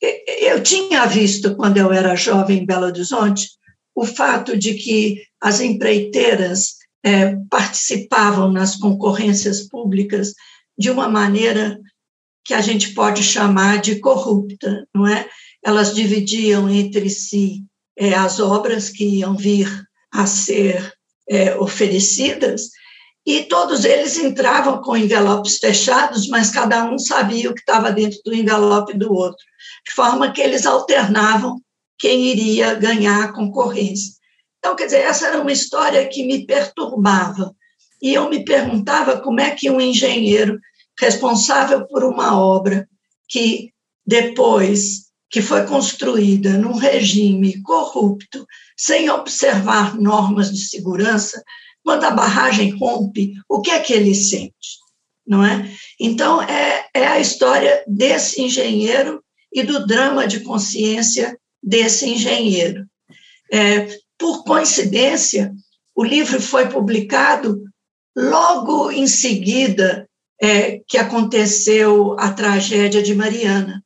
eu 0.00 0.62
tinha 0.62 1.06
visto, 1.06 1.56
quando 1.56 1.76
eu 1.76 1.92
era 1.92 2.14
jovem 2.14 2.58
em 2.58 2.66
Belo 2.66 2.86
Horizonte, 2.86 3.48
o 3.98 4.04
fato 4.04 4.56
de 4.56 4.74
que 4.74 5.24
as 5.40 5.60
empreiteiras 5.60 6.76
é, 7.04 7.34
participavam 7.50 8.52
nas 8.52 8.76
concorrências 8.76 9.62
públicas 9.62 10.34
de 10.78 10.88
uma 10.88 11.08
maneira 11.08 11.80
que 12.44 12.54
a 12.54 12.60
gente 12.60 12.94
pode 12.94 13.24
chamar 13.24 13.80
de 13.80 13.98
corrupta, 13.98 14.86
não 14.94 15.04
é? 15.04 15.28
Elas 15.64 15.92
dividiam 15.92 16.70
entre 16.70 17.10
si 17.10 17.64
é, 17.98 18.14
as 18.14 18.38
obras 18.38 18.88
que 18.88 19.04
iam 19.04 19.36
vir 19.36 19.68
a 20.12 20.26
ser 20.26 20.92
é, 21.28 21.56
oferecidas 21.56 22.70
e 23.26 23.42
todos 23.42 23.84
eles 23.84 24.16
entravam 24.16 24.80
com 24.80 24.96
envelopes 24.96 25.58
fechados, 25.58 26.28
mas 26.28 26.52
cada 26.52 26.84
um 26.84 27.00
sabia 27.00 27.50
o 27.50 27.54
que 27.54 27.60
estava 27.60 27.90
dentro 27.90 28.20
do 28.24 28.32
envelope 28.32 28.96
do 28.96 29.12
outro, 29.12 29.44
de 29.86 29.92
forma 29.92 30.30
que 30.30 30.40
eles 30.40 30.64
alternavam 30.64 31.60
quem 31.98 32.26
iria 32.26 32.74
ganhar 32.74 33.24
a 33.24 33.32
concorrência. 33.32 34.14
Então, 34.58 34.76
quer 34.76 34.86
dizer, 34.86 35.00
essa 35.00 35.26
era 35.26 35.40
uma 35.40 35.52
história 35.52 36.06
que 36.08 36.24
me 36.24 36.46
perturbava. 36.46 37.54
E 38.00 38.14
eu 38.14 38.28
me 38.28 38.44
perguntava 38.44 39.20
como 39.20 39.40
é 39.40 39.50
que 39.50 39.70
um 39.70 39.80
engenheiro 39.80 40.58
responsável 40.98 41.86
por 41.86 42.04
uma 42.04 42.38
obra 42.38 42.88
que 43.28 43.72
depois 44.06 45.08
que 45.30 45.42
foi 45.42 45.66
construída 45.66 46.56
num 46.56 46.72
regime 46.72 47.60
corrupto, 47.62 48.46
sem 48.76 49.10
observar 49.10 49.94
normas 50.00 50.50
de 50.50 50.60
segurança, 50.64 51.42
quando 51.84 52.04
a 52.04 52.10
barragem 52.10 52.70
rompe, 52.78 53.34
o 53.48 53.60
que 53.60 53.70
é 53.70 53.80
que 53.80 53.92
ele 53.92 54.14
sente? 54.14 54.78
Não 55.26 55.44
é? 55.44 55.70
Então, 56.00 56.42
é, 56.42 56.86
é 56.94 57.06
a 57.06 57.20
história 57.20 57.84
desse 57.86 58.40
engenheiro 58.40 59.22
e 59.52 59.62
do 59.62 59.86
drama 59.86 60.26
de 60.26 60.40
consciência 60.40 61.37
desse 61.62 62.08
engenheiro. 62.08 62.86
É, 63.52 63.98
por 64.18 64.44
coincidência, 64.44 65.52
o 65.94 66.04
livro 66.04 66.40
foi 66.40 66.68
publicado 66.68 67.62
logo 68.16 68.90
em 68.90 69.06
seguida 69.06 70.08
é, 70.40 70.80
que 70.86 70.98
aconteceu 70.98 72.18
a 72.18 72.32
tragédia 72.32 73.02
de 73.02 73.14
Mariana. 73.14 73.82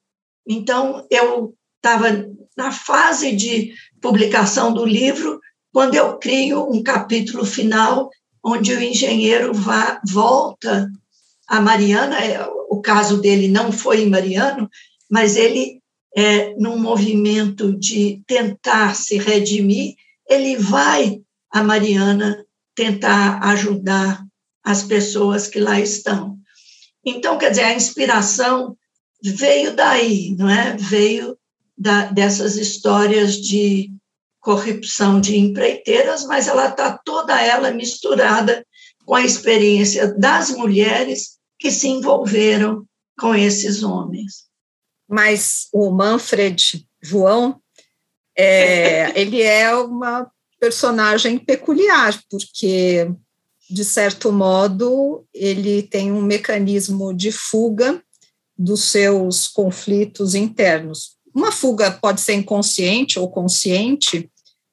Então, 0.47 1.07
eu 1.11 1.55
estava 1.77 2.27
na 2.57 2.71
fase 2.71 3.35
de 3.35 3.73
publicação 4.01 4.73
do 4.73 4.85
livro, 4.85 5.41
quando 5.73 5.95
eu 5.95 6.19
crio 6.19 6.71
um 6.71 6.83
capítulo 6.83 7.47
final 7.47 8.11
onde 8.45 8.73
o 8.73 8.83
engenheiro 8.83 9.55
vá, 9.55 10.01
volta 10.07 10.91
a 11.49 11.61
Mariana, 11.61 12.19
é, 12.19 12.45
o 12.69 12.81
caso 12.81 13.21
dele 13.21 13.49
não 13.49 13.71
foi 13.71 14.03
em 14.03 14.11
Mariano, 14.11 14.69
mas 15.11 15.37
ele, 15.37 15.82
é, 16.17 16.55
num 16.57 16.79
movimento 16.79 17.77
de 17.79 18.23
tentar 18.27 18.95
se 18.95 19.19
redimir, 19.19 19.95
ele 20.29 20.57
vai 20.57 21.21
a 21.51 21.63
Mariana 21.63 22.45
tentar 22.75 23.41
ajudar 23.45 24.25
as 24.65 24.83
pessoas 24.83 25.49
que 25.49 25.59
lá 25.59 25.81
estão. 25.81 26.39
Então, 27.05 27.37
quer 27.37 27.51
dizer, 27.51 27.65
a 27.65 27.75
inspiração 27.75 28.77
veio 29.23 29.75
daí, 29.75 30.35
não 30.37 30.49
é? 30.49 30.77
Veio 30.77 31.37
da, 31.77 32.07
dessas 32.07 32.57
histórias 32.57 33.37
de 33.37 33.91
corrupção 34.41 35.21
de 35.21 35.37
empreiteiras, 35.37 36.25
mas 36.25 36.49
ela 36.49 36.69
está 36.69 36.99
toda 37.05 37.41
ela 37.41 37.71
misturada 37.71 38.65
com 39.05 39.15
a 39.15 39.25
experiência 39.25 40.13
das 40.19 40.51
mulheres 40.51 41.39
que 41.59 41.71
se 41.71 41.89
envolveram 41.89 42.85
com 43.19 43.35
esses 43.35 43.83
homens. 43.83 44.52
Mas 45.13 45.69
o 45.71 45.91
Manfred 45.91 46.87
João, 47.03 47.61
é, 48.35 49.13
ele 49.21 49.43
é 49.43 49.75
uma 49.75 50.31
personagem 50.59 51.39
peculiar, 51.39 52.19
porque, 52.31 53.11
de 53.69 53.85
certo 53.85 54.33
modo, 54.33 55.27
ele 55.35 55.83
tem 55.83 56.11
um 56.11 56.23
mecanismo 56.23 57.13
de 57.13 57.31
fuga 57.31 58.03
dos 58.57 58.85
seus 58.85 59.49
conflitos 59.49 60.35
internos. 60.35 61.17
Uma 61.35 61.53
fuga 61.53 61.91
pode 61.91 62.21
ser 62.21 62.35
inconsciente 62.35 63.19
ou 63.19 63.31
consciente, 63.31 64.31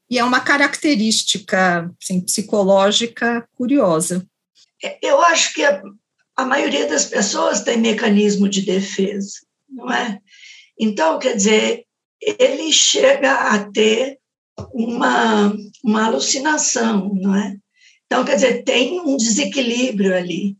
e 0.10 0.17
é 0.17 0.23
uma 0.23 0.39
característica 0.39 1.91
assim, 2.02 2.21
psicológica 2.21 3.47
curiosa. 3.56 4.25
Eu 5.02 5.21
acho 5.21 5.54
que 5.54 5.63
a, 5.63 5.82
a 6.36 6.45
maioria 6.45 6.88
das 6.88 7.06
pessoas 7.06 7.62
tem 7.62 7.78
mecanismo 7.78 8.47
de 8.47 8.62
defesa, 8.62 9.39
não 9.69 9.91
é? 9.91 10.19
Então, 10.79 11.19
quer 11.19 11.36
dizer, 11.36 11.86
ele 12.21 12.71
chega 12.71 13.34
a 13.34 13.69
ter 13.71 14.17
uma, 14.73 15.53
uma 15.84 16.05
alucinação, 16.05 17.13
não 17.13 17.36
é? 17.36 17.58
Então, 18.05 18.25
quer 18.25 18.36
dizer, 18.36 18.63
tem 18.63 18.99
um 18.99 19.15
desequilíbrio 19.15 20.15
ali. 20.15 20.58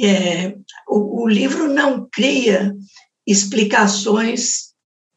É, 0.00 0.56
o, 0.88 1.22
o 1.22 1.28
livro 1.28 1.72
não 1.72 2.08
cria 2.10 2.74
explicações 3.26 4.70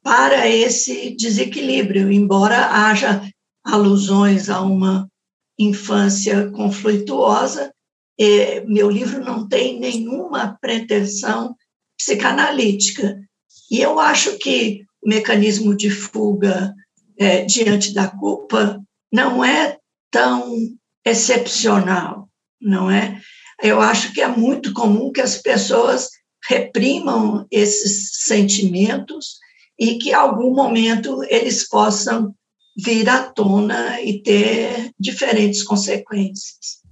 para 0.03 0.47
esse 0.47 1.15
desequilíbrio, 1.15 2.11
embora 2.11 2.67
haja 2.67 3.27
alusões 3.63 4.49
a 4.49 4.61
uma 4.61 5.09
infância 5.57 6.51
conflituosa. 6.51 7.73
E 8.19 8.61
meu 8.67 8.89
livro 8.89 9.23
não 9.23 9.47
tem 9.47 9.79
nenhuma 9.79 10.57
pretensão 10.61 11.55
psicanalítica. 12.03 13.17
E 13.71 13.79
eu 13.79 13.99
acho 13.99 14.37
que 14.37 14.83
o 15.01 15.09
mecanismo 15.09 15.75
de 15.75 15.89
fuga 15.89 16.73
é, 17.17 17.45
diante 17.45 17.93
da 17.93 18.07
culpa 18.07 18.81
não 19.11 19.43
é 19.43 19.77
tão 20.11 20.53
excepcional, 21.05 22.29
não 22.61 22.91
é? 22.91 23.19
Eu 23.61 23.79
acho 23.79 24.13
que 24.13 24.21
é 24.21 24.27
muito 24.27 24.73
comum 24.73 25.11
que 25.11 25.21
as 25.21 25.37
pessoas 25.37 26.09
reprimam 26.47 27.47
esses 27.49 28.25
sentimentos 28.25 29.37
e 29.79 29.97
que, 29.97 30.09
em 30.09 30.13
algum 30.13 30.53
momento, 30.53 31.23
eles 31.29 31.67
possam 31.67 32.33
vir 32.75 33.07
à 33.07 33.23
tona 33.23 34.01
e 34.01 34.21
ter 34.21 34.91
diferentes 34.99 35.63
consequências. 35.63 36.82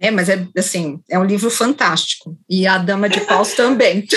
É, 0.00 0.10
mas 0.10 0.30
é 0.30 0.46
assim, 0.56 0.98
é 1.10 1.18
um 1.18 1.24
livro 1.24 1.50
fantástico. 1.50 2.34
E 2.48 2.66
a 2.66 2.78
Dama 2.78 3.06
de 3.06 3.20
Paus 3.20 3.52
também. 3.54 4.08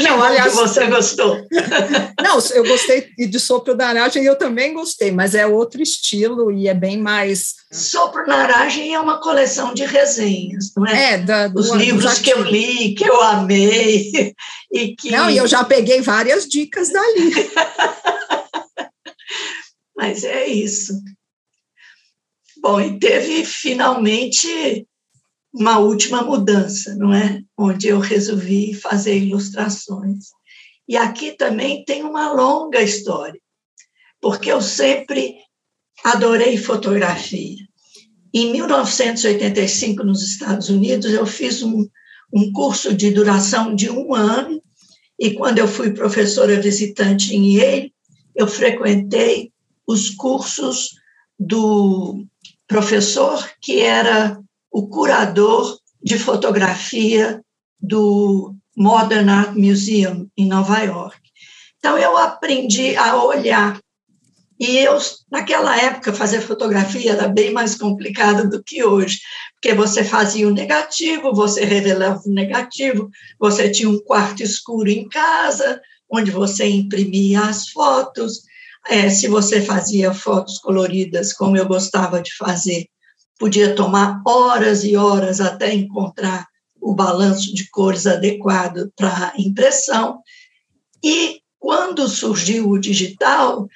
não, 0.00 0.22
aliás, 0.22 0.54
você 0.54 0.86
gostou. 0.86 1.36
não, 2.22 2.38
eu 2.54 2.64
gostei 2.64 3.12
de 3.18 3.40
Sopro 3.40 3.76
da 3.76 3.88
Aragem, 3.88 4.22
eu 4.22 4.36
também 4.36 4.72
gostei, 4.72 5.10
mas 5.10 5.34
é 5.34 5.44
outro 5.44 5.82
estilo 5.82 6.52
e 6.52 6.68
é 6.68 6.74
bem 6.74 6.96
mais. 6.96 7.54
Sopro 7.72 8.24
na 8.24 8.36
Aragem 8.36 8.94
é 8.94 9.00
uma 9.00 9.20
coleção 9.20 9.74
de 9.74 9.84
resenhas, 9.84 10.72
não 10.76 10.86
é? 10.86 11.14
É, 11.14 11.18
da, 11.18 11.48
do, 11.48 11.58
os 11.58 11.70
livros 11.70 12.20
que 12.20 12.30
eu 12.30 12.42
li, 12.42 12.94
que 12.94 13.04
eu 13.04 13.20
amei. 13.20 14.32
E 14.74 14.96
que... 14.96 15.10
Não, 15.10 15.28
e 15.28 15.36
eu 15.36 15.46
já 15.46 15.62
peguei 15.62 16.00
várias 16.00 16.48
dicas 16.48 16.90
dali. 16.90 17.50
Mas 19.94 20.24
é 20.24 20.46
isso. 20.46 20.94
Bom, 22.62 22.80
e 22.80 22.96
teve 23.00 23.44
finalmente 23.44 24.86
uma 25.52 25.80
última 25.80 26.22
mudança, 26.22 26.94
não 26.94 27.12
é? 27.12 27.42
Onde 27.58 27.88
eu 27.88 27.98
resolvi 27.98 28.72
fazer 28.72 29.18
ilustrações. 29.18 30.26
E 30.88 30.96
aqui 30.96 31.32
também 31.32 31.84
tem 31.84 32.04
uma 32.04 32.32
longa 32.32 32.80
história, 32.80 33.40
porque 34.20 34.52
eu 34.52 34.62
sempre 34.62 35.34
adorei 36.04 36.56
fotografia. 36.56 37.56
Em 38.32 38.52
1985, 38.52 40.04
nos 40.04 40.22
Estados 40.22 40.68
Unidos, 40.68 41.12
eu 41.12 41.26
fiz 41.26 41.64
um, 41.64 41.84
um 42.32 42.52
curso 42.52 42.94
de 42.94 43.10
duração 43.10 43.74
de 43.74 43.90
um 43.90 44.14
ano, 44.14 44.62
e 45.18 45.34
quando 45.34 45.58
eu 45.58 45.66
fui 45.66 45.92
professora 45.92 46.60
visitante 46.60 47.34
em 47.34 47.56
Yale, 47.56 47.92
eu 48.36 48.46
frequentei 48.46 49.52
os 49.84 50.10
cursos 50.10 50.90
do 51.36 52.24
professor 52.66 53.48
que 53.60 53.80
era 53.80 54.38
o 54.70 54.88
curador 54.88 55.78
de 56.02 56.18
fotografia 56.18 57.42
do 57.80 58.54
Modern 58.76 59.28
Art 59.28 59.54
Museum 59.54 60.28
em 60.36 60.46
Nova 60.46 60.78
York. 60.78 61.18
Então 61.78 61.98
eu 61.98 62.16
aprendi 62.16 62.96
a 62.96 63.22
olhar 63.22 63.78
e 64.58 64.78
eu 64.78 64.96
naquela 65.28 65.76
época 65.76 66.12
fazer 66.12 66.40
fotografia 66.40 67.12
era 67.12 67.26
bem 67.26 67.52
mais 67.52 67.74
complicado 67.74 68.48
do 68.48 68.62
que 68.62 68.84
hoje, 68.84 69.18
porque 69.54 69.74
você 69.74 70.04
fazia 70.04 70.46
o 70.46 70.52
negativo, 70.52 71.34
você 71.34 71.64
revelava 71.64 72.22
o 72.24 72.32
negativo, 72.32 73.10
você 73.40 73.68
tinha 73.68 73.90
um 73.90 73.98
quarto 73.98 74.40
escuro 74.40 74.88
em 74.88 75.08
casa, 75.08 75.80
onde 76.08 76.30
você 76.30 76.64
imprimia 76.68 77.40
as 77.40 77.70
fotos, 77.70 78.42
é, 78.88 79.08
se 79.08 79.28
você 79.28 79.62
fazia 79.62 80.12
fotos 80.12 80.58
coloridas, 80.58 81.32
como 81.32 81.56
eu 81.56 81.66
gostava 81.66 82.20
de 82.20 82.34
fazer, 82.36 82.86
podia 83.38 83.74
tomar 83.74 84.20
horas 84.26 84.84
e 84.84 84.96
horas 84.96 85.40
até 85.40 85.72
encontrar 85.72 86.46
o 86.80 86.94
balanço 86.94 87.54
de 87.54 87.68
cores 87.70 88.06
adequado 88.06 88.92
para 88.96 89.32
impressão. 89.38 90.20
E 91.02 91.40
quando 91.58 92.08
surgiu 92.08 92.70
o 92.70 92.78
digital, 92.78 93.68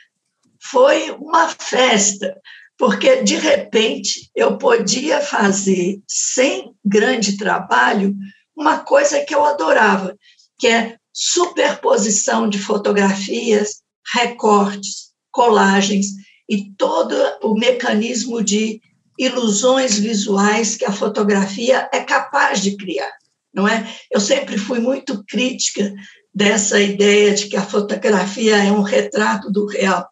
foi 0.60 1.12
uma 1.12 1.48
festa, 1.48 2.36
porque 2.76 3.22
de 3.22 3.36
repente 3.36 4.28
eu 4.34 4.58
podia 4.58 5.20
fazer, 5.20 6.00
sem 6.08 6.74
grande 6.84 7.36
trabalho, 7.36 8.14
uma 8.56 8.80
coisa 8.80 9.24
que 9.24 9.34
eu 9.34 9.44
adorava, 9.44 10.16
que 10.58 10.66
é 10.66 10.96
superposição 11.12 12.48
de 12.48 12.58
fotografias, 12.58 13.82
recortes, 14.14 15.12
colagens 15.30 16.06
e 16.48 16.70
todo 16.76 17.14
o 17.42 17.54
mecanismo 17.54 18.42
de 18.42 18.80
ilusões 19.18 19.98
visuais 19.98 20.76
que 20.76 20.84
a 20.84 20.92
fotografia 20.92 21.88
é 21.92 22.00
capaz 22.00 22.60
de 22.60 22.76
criar, 22.76 23.12
não 23.52 23.66
é? 23.66 23.90
Eu 24.10 24.20
sempre 24.20 24.58
fui 24.58 24.78
muito 24.78 25.24
crítica 25.26 25.92
dessa 26.34 26.78
ideia 26.78 27.34
de 27.34 27.48
que 27.48 27.56
a 27.56 27.64
fotografia 27.64 28.56
é 28.58 28.70
um 28.70 28.82
retrato 28.82 29.50
do 29.50 29.66
real. 29.66 30.06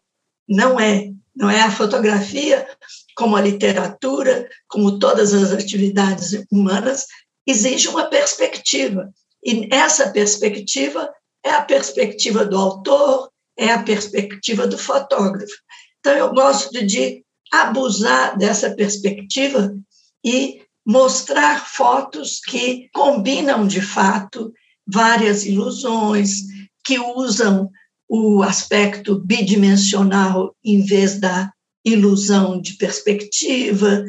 Não 0.47 0.79
é, 0.79 1.11
não 1.35 1.49
é 1.49 1.61
a 1.61 1.71
fotografia 1.71 2.67
como 3.15 3.35
a 3.35 3.41
literatura, 3.41 4.49
como 4.67 4.97
todas 4.97 5.33
as 5.33 5.51
atividades 5.51 6.45
humanas, 6.51 7.05
exige 7.47 7.87
uma 7.87 8.05
perspectiva. 8.05 9.09
E 9.43 9.69
essa 9.71 10.09
perspectiva 10.09 11.09
é 11.43 11.51
a 11.51 11.61
perspectiva 11.61 12.43
do 12.43 12.57
autor, 12.57 13.29
é 13.57 13.71
a 13.71 13.83
perspectiva 13.83 14.67
do 14.67 14.77
fotógrafo. 14.77 15.53
Então, 15.99 16.13
eu 16.13 16.33
gosto 16.33 16.85
de 16.85 17.23
abusar 17.51 18.37
dessa 18.37 18.75
perspectiva 18.75 19.75
e 20.23 20.61
mostrar 20.85 21.65
fotos 21.65 22.39
que 22.39 22.89
combinam 22.93 23.65
de 23.65 23.81
fato 23.81 24.53
várias 24.85 25.45
ilusões, 25.45 26.41
que 26.83 26.99
usam 26.99 27.69
o 28.07 28.43
aspecto 28.43 29.19
bidimensional 29.19 30.55
em 30.63 30.85
vez 30.85 31.19
da 31.19 31.51
ilusão 31.83 32.61
de 32.61 32.73
perspectiva. 32.73 34.05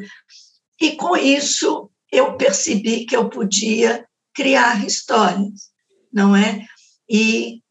E 0.80 0.92
com 0.96 1.16
isso 1.16 1.90
eu 2.12 2.36
percebi 2.36 3.06
que 3.06 3.16
eu 3.16 3.28
podia 3.28 4.06
criar 4.34 4.84
histórias, 4.86 5.70
não 6.12 6.36
é? 6.36 6.66
E 7.08 7.62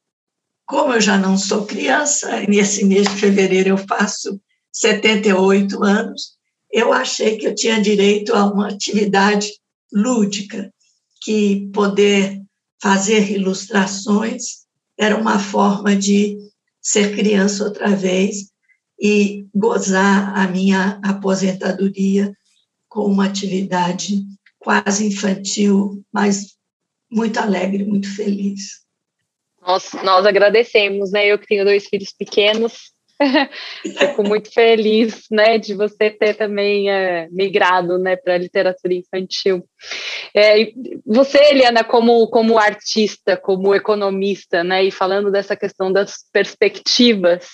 como 0.65 0.93
eu 0.93 1.01
já 1.01 1.17
não 1.17 1.37
sou 1.37 1.65
criança, 1.65 2.41
nesse 2.47 2.83
mês 2.85 3.07
de 3.07 3.15
fevereiro 3.15 3.69
eu 3.69 3.77
faço 3.77 4.39
78 4.71 5.83
anos, 5.83 6.35
eu 6.71 6.91
achei 6.91 7.37
que 7.37 7.47
eu 7.47 7.55
tinha 7.55 7.81
direito 7.81 8.33
a 8.33 8.45
uma 8.45 8.69
atividade 8.69 9.49
lúdica, 9.93 10.73
que 11.21 11.69
poder 11.73 12.41
fazer 12.81 13.31
ilustrações 13.31 14.65
era 14.97 15.17
uma 15.17 15.39
forma 15.39 15.95
de 15.95 16.37
ser 16.81 17.15
criança 17.15 17.63
outra 17.63 17.95
vez 17.95 18.51
e 19.01 19.45
gozar 19.53 20.37
a 20.37 20.47
minha 20.47 20.99
aposentadoria 21.03 22.31
com 22.87 23.05
uma 23.05 23.25
atividade 23.25 24.23
quase 24.59 25.05
infantil, 25.05 26.03
mas 26.13 26.55
muito 27.11 27.39
alegre, 27.39 27.83
muito 27.83 28.13
feliz. 28.15 28.84
Nós, 29.65 29.91
nós 30.03 30.25
agradecemos, 30.25 31.11
né? 31.11 31.25
Eu 31.25 31.39
que 31.39 31.47
tenho 31.47 31.65
dois 31.65 31.87
filhos 31.87 32.13
pequenos, 32.17 32.95
Fico 33.81 34.23
muito 34.23 34.51
feliz, 34.51 35.25
né, 35.31 35.57
de 35.57 35.73
você 35.73 36.09
ter 36.09 36.33
também 36.33 36.89
é, 36.89 37.27
migrado, 37.31 37.97
né, 37.97 38.15
para 38.15 38.33
a 38.33 38.37
literatura 38.37 38.93
infantil. 38.93 39.65
É, 40.33 40.71
você, 41.05 41.37
Eliana, 41.51 41.83
como 41.83 42.27
como 42.27 42.57
artista, 42.57 43.37
como 43.37 43.73
economista, 43.73 44.63
né, 44.63 44.83
e 44.83 44.91
falando 44.91 45.31
dessa 45.31 45.55
questão 45.55 45.91
das 45.91 46.25
perspectivas, 46.31 47.47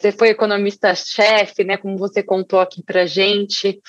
você 0.00 0.10
foi 0.10 0.30
economista-chefe, 0.30 1.62
né, 1.62 1.76
como 1.76 1.96
você 1.96 2.20
contou 2.20 2.58
aqui 2.58 2.82
para 2.82 3.06
gente. 3.06 3.80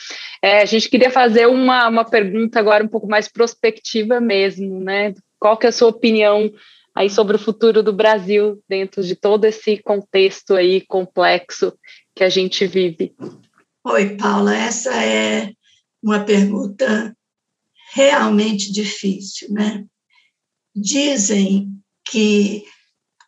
É, 0.43 0.61
a 0.61 0.65
gente 0.65 0.89
queria 0.89 1.09
fazer 1.09 1.47
uma 1.47 1.87
uma 1.87 2.05
pergunta 2.05 2.59
agora 2.59 2.83
um 2.83 2.87
pouco 2.87 3.07
mais 3.07 3.27
prospectiva 3.27 4.19
mesmo, 4.21 4.79
né? 4.79 5.13
Qual 5.39 5.57
que 5.57 5.65
é 5.65 5.69
a 5.69 5.71
sua 5.71 5.87
opinião 5.87 6.51
aí 6.95 7.09
sobre 7.09 7.35
o 7.35 7.39
futuro 7.39 7.81
do 7.81 7.93
Brasil 7.93 8.61
dentro 8.67 9.03
de 9.03 9.15
todo 9.15 9.45
esse 9.45 9.77
contexto 9.77 10.55
aí 10.55 10.81
complexo 10.81 11.73
que 12.15 12.23
a 12.23 12.29
gente 12.29 12.65
vive. 12.67 13.15
Oi, 13.85 14.17
Paula, 14.17 14.55
essa 14.55 14.93
é 15.03 15.53
uma 16.01 16.23
pergunta 16.23 17.15
realmente 17.93 18.71
difícil, 18.71 19.51
né? 19.51 19.85
Dizem 20.75 21.69
que 22.09 22.63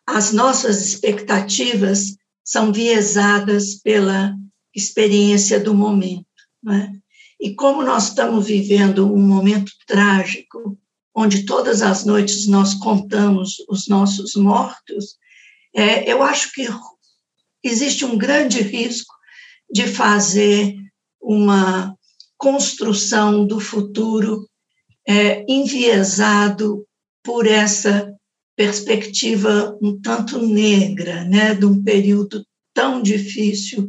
as 0.06 0.32
nossas 0.32 0.84
expectativas 0.84 2.16
são 2.44 2.72
viesadas 2.72 3.76
pela 3.76 4.34
experiência 4.74 5.60
do 5.60 5.74
momento, 5.74 6.26
né? 6.62 6.92
E 7.40 7.54
como 7.54 7.82
nós 7.82 8.08
estamos 8.08 8.46
vivendo 8.46 9.12
um 9.12 9.20
momento 9.20 9.72
trágico, 9.86 10.78
onde 11.14 11.44
todas 11.44 11.82
as 11.82 12.04
noites 12.04 12.46
nós 12.46 12.74
contamos 12.74 13.56
os 13.68 13.86
nossos 13.86 14.34
mortos, 14.34 15.16
é, 15.74 16.10
eu 16.10 16.22
acho 16.22 16.52
que 16.52 16.66
existe 17.62 18.04
um 18.04 18.16
grande 18.16 18.62
risco 18.62 19.12
de 19.70 19.86
fazer 19.86 20.74
uma 21.20 21.96
construção 22.36 23.46
do 23.46 23.60
futuro 23.60 24.48
é, 25.06 25.44
enviesado 25.48 26.86
por 27.22 27.46
essa 27.46 28.12
perspectiva 28.56 29.76
um 29.80 30.00
tanto 30.00 30.38
negra, 30.38 31.24
né, 31.24 31.54
de 31.54 31.64
um 31.64 31.82
período 31.82 32.44
tão 32.74 33.00
difícil, 33.00 33.88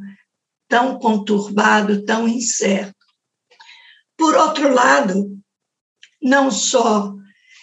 tão 0.70 0.98
conturbado, 1.00 2.04
tão 2.06 2.28
incerto. 2.28 2.96
Por 4.18 4.36
outro 4.36 4.74
lado, 4.74 5.38
não 6.24 6.50
só 6.50 7.14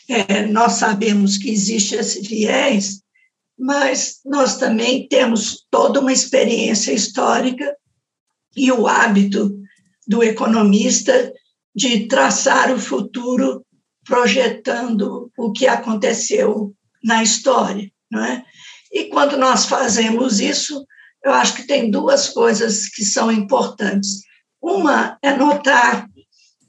é, 0.09 0.47
nós 0.47 0.73
sabemos 0.73 1.39
que 1.39 1.51
existe 1.51 1.95
esse 1.95 2.21
viés, 2.21 3.01
mas 3.59 4.21
nós 4.25 4.57
também 4.57 5.07
temos 5.07 5.67
toda 5.71 6.01
uma 6.01 6.13
experiência 6.13 6.93
histórica 6.93 7.77
e 8.57 8.73
o 8.73 8.89
hábito 8.89 9.57
do 10.07 10.23
economista 10.23 11.33
de 11.75 12.07
traçar 12.09 12.73
o 12.75 12.81
futuro 12.81 13.65
projetando 14.05 15.31
o 15.39 15.53
que 15.53 15.69
aconteceu 15.69 16.75
na 17.05 17.23
história, 17.23 17.91
não 18.11 18.25
é? 18.25 18.45
E 18.93 19.05
quando 19.05 19.37
nós 19.37 19.67
fazemos 19.67 20.41
isso, 20.41 20.85
eu 21.25 21.33
acho 21.33 21.55
que 21.55 21.67
tem 21.67 21.91
duas 21.91 22.29
coisas 22.29 22.89
que 22.89 23.05
são 23.05 23.31
importantes. 23.31 24.23
Uma 24.61 25.17
é 25.23 25.37
notar 25.37 26.10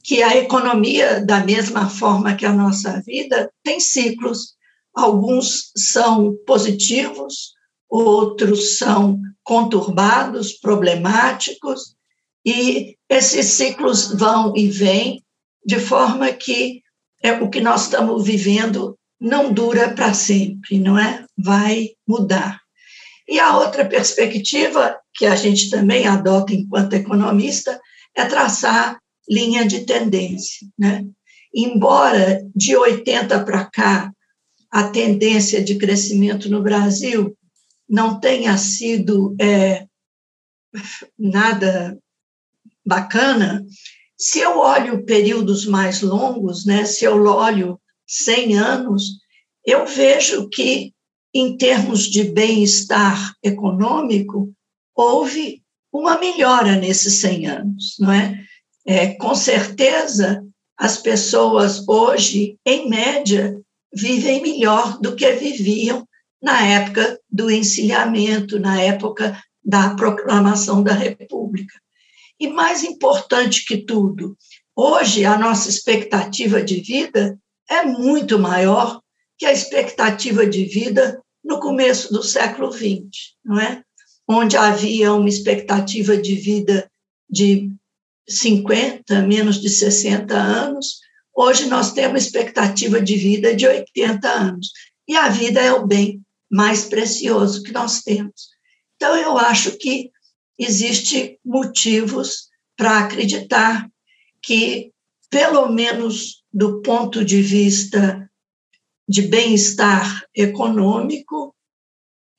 que 0.03 0.23
a 0.23 0.35
economia, 0.37 1.23
da 1.23 1.43
mesma 1.43 1.89
forma 1.89 2.35
que 2.35 2.45
a 2.45 2.53
nossa 2.53 3.01
vida, 3.05 3.51
tem 3.63 3.79
ciclos. 3.79 4.55
Alguns 4.93 5.71
são 5.75 6.35
positivos, 6.45 7.53
outros 7.89 8.77
são 8.77 9.19
conturbados, 9.43 10.53
problemáticos, 10.53 11.95
e 12.45 12.97
esses 13.09 13.47
ciclos 13.47 14.13
vão 14.13 14.53
e 14.55 14.67
vêm, 14.67 15.23
de 15.65 15.79
forma 15.79 16.31
que 16.31 16.81
é, 17.23 17.33
o 17.33 17.49
que 17.49 17.61
nós 17.61 17.83
estamos 17.83 18.23
vivendo 18.23 18.97
não 19.19 19.53
dura 19.53 19.93
para 19.93 20.13
sempre, 20.13 20.79
não 20.79 20.97
é? 20.97 21.23
Vai 21.37 21.89
mudar. 22.07 22.59
E 23.27 23.39
a 23.39 23.57
outra 23.57 23.85
perspectiva, 23.85 24.97
que 25.13 25.25
a 25.25 25.35
gente 25.35 25.69
também 25.69 26.07
adota 26.07 26.53
enquanto 26.53 26.93
economista, 26.93 27.79
é 28.15 28.25
traçar 28.25 29.00
linha 29.32 29.65
de 29.65 29.86
tendência. 29.86 30.67
Né? 30.78 31.06
Embora 31.56 32.46
de 32.54 32.76
80 32.76 33.46
para 33.46 33.65
cá 33.65 34.12
a 34.70 34.89
tendência 34.89 35.63
de 35.63 35.78
crescimento 35.78 36.50
no 36.50 36.62
Brasil 36.62 37.38
não 37.89 38.20
tenha 38.20 38.58
sido 38.58 39.36
é, 39.39 39.86
nada 41.17 41.98
bacana, 42.86 43.65
se 44.17 44.39
eu 44.39 44.60
olho 44.60 45.04
períodos 45.04 45.65
mais 45.65 46.02
longos, 46.02 46.65
né, 46.65 46.86
se 46.86 47.04
eu 47.04 47.22
olho 47.26 47.80
100 48.08 48.58
anos, 48.58 49.04
eu 49.65 49.86
vejo 49.86 50.48
que, 50.48 50.94
em 51.34 51.58
termos 51.58 52.04
de 52.04 52.23
bem-estar 52.23 53.34
econômico, 53.44 54.54
houve 54.96 55.62
uma 55.92 56.17
melhora 56.17 56.77
nesses 56.77 57.15
100 57.15 57.48
anos, 57.48 57.96
não 58.00 58.12
é? 58.12 58.42
É, 58.86 59.13
com 59.15 59.36
certeza, 59.36 60.44
as 60.77 60.98
pessoas 60.98 61.88
hoje, 61.88 62.58
em 62.65 62.90
média, 62.90 63.60
vivem 63.94 64.42
melhor 64.42 65.00
do 65.00 65.15
que 65.15 65.32
viviam 65.34 66.08
na 66.42 66.65
época 66.65 67.19
do 67.29 67.52
encilhamento, 67.52 68.60
na 68.60 68.82
época 68.82 69.40
da 69.63 69.94
proclamação 69.96 70.82
da 70.82 70.94
República. 70.94 71.79
E 72.40 72.48
mais 72.48 72.84
importante 72.84 73.63
que 73.65 73.77
tudo, 73.77 74.36
hoje 74.75 75.23
a 75.23 75.38
nossa 75.38 75.69
expectativa 75.69 76.63
de 76.63 76.82
vida 76.82 77.38
é 77.69 77.86
muito 77.86 78.40
maior 78.40 79.00
que 79.38 79.46
a 79.46 79.54
expectativa 79.54 80.46
de 80.46 80.65
vida 80.65 81.21
no 81.44 81.60
começo 81.60 82.12
do 82.12 82.23
século 82.23 82.71
XX, 82.71 83.36
não 83.46 83.60
é? 83.60 83.84
Onde 84.27 84.58
havia 84.58 85.13
uma 85.13 85.29
expectativa 85.29 86.17
de 86.17 86.36
vida 86.36 86.90
de 87.29 87.71
50, 88.28 89.22
menos 89.24 89.60
de 89.60 89.69
60 89.69 90.36
anos, 90.36 91.00
hoje 91.36 91.65
nós 91.67 91.94
temos 91.94 92.24
expectativa 92.24 93.02
de 93.02 93.15
vida 93.15 93.56
de 93.56 93.67
80 93.67 94.28
anos. 94.28 94.72
e 95.08 95.15
a 95.15 95.28
vida 95.28 95.60
é 95.60 95.74
o 95.74 95.86
bem 95.86 96.22
mais 96.50 96.86
precioso 96.86 97.63
que 97.63 97.72
nós 97.72 98.02
temos. 98.02 98.50
Então, 98.96 99.15
eu 99.17 99.38
acho 99.38 99.78
que 99.78 100.12
existe 100.58 101.40
motivos 101.44 102.50
para 102.78 103.00
acreditar 103.00 103.90
que, 104.42 104.92
pelo 105.30 105.67
menos 105.69 106.44
do 106.54 106.82
ponto 106.82 107.26
de 107.26 107.42
vista 107.42 108.30
de 109.08 109.24
bem-estar 109.24 110.26
econômico, 110.36 111.56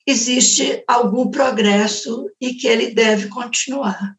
existe 0.07 0.83
algum 0.87 1.29
progresso 1.29 2.29
e 2.39 2.53
que 2.53 2.67
ele 2.67 2.93
deve 2.93 3.27
continuar. 3.27 4.15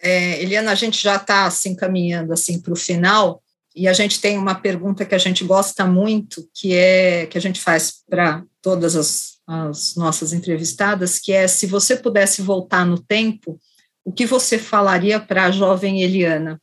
É, 0.00 0.42
Eliana, 0.42 0.72
a 0.72 0.74
gente 0.74 1.02
já 1.02 1.16
está 1.16 1.46
assim 1.46 1.74
caminhando 1.74 2.32
assim 2.32 2.60
para 2.60 2.72
o 2.72 2.76
final 2.76 3.42
e 3.74 3.86
a 3.86 3.92
gente 3.92 4.20
tem 4.20 4.38
uma 4.38 4.54
pergunta 4.54 5.04
que 5.04 5.14
a 5.14 5.18
gente 5.18 5.44
gosta 5.44 5.84
muito, 5.84 6.48
que 6.54 6.74
é 6.74 7.26
que 7.26 7.36
a 7.36 7.40
gente 7.40 7.60
faz 7.60 8.02
para 8.08 8.42
todas 8.62 8.96
as, 8.96 9.38
as 9.46 9.94
nossas 9.96 10.32
entrevistadas, 10.32 11.18
que 11.18 11.30
é 11.30 11.46
se 11.46 11.66
você 11.66 11.94
pudesse 11.94 12.40
voltar 12.40 12.86
no 12.86 12.98
tempo, 12.98 13.60
o 14.02 14.10
que 14.10 14.24
você 14.24 14.58
falaria 14.58 15.20
para 15.20 15.44
a 15.44 15.50
jovem 15.50 16.02
Eliana? 16.02 16.60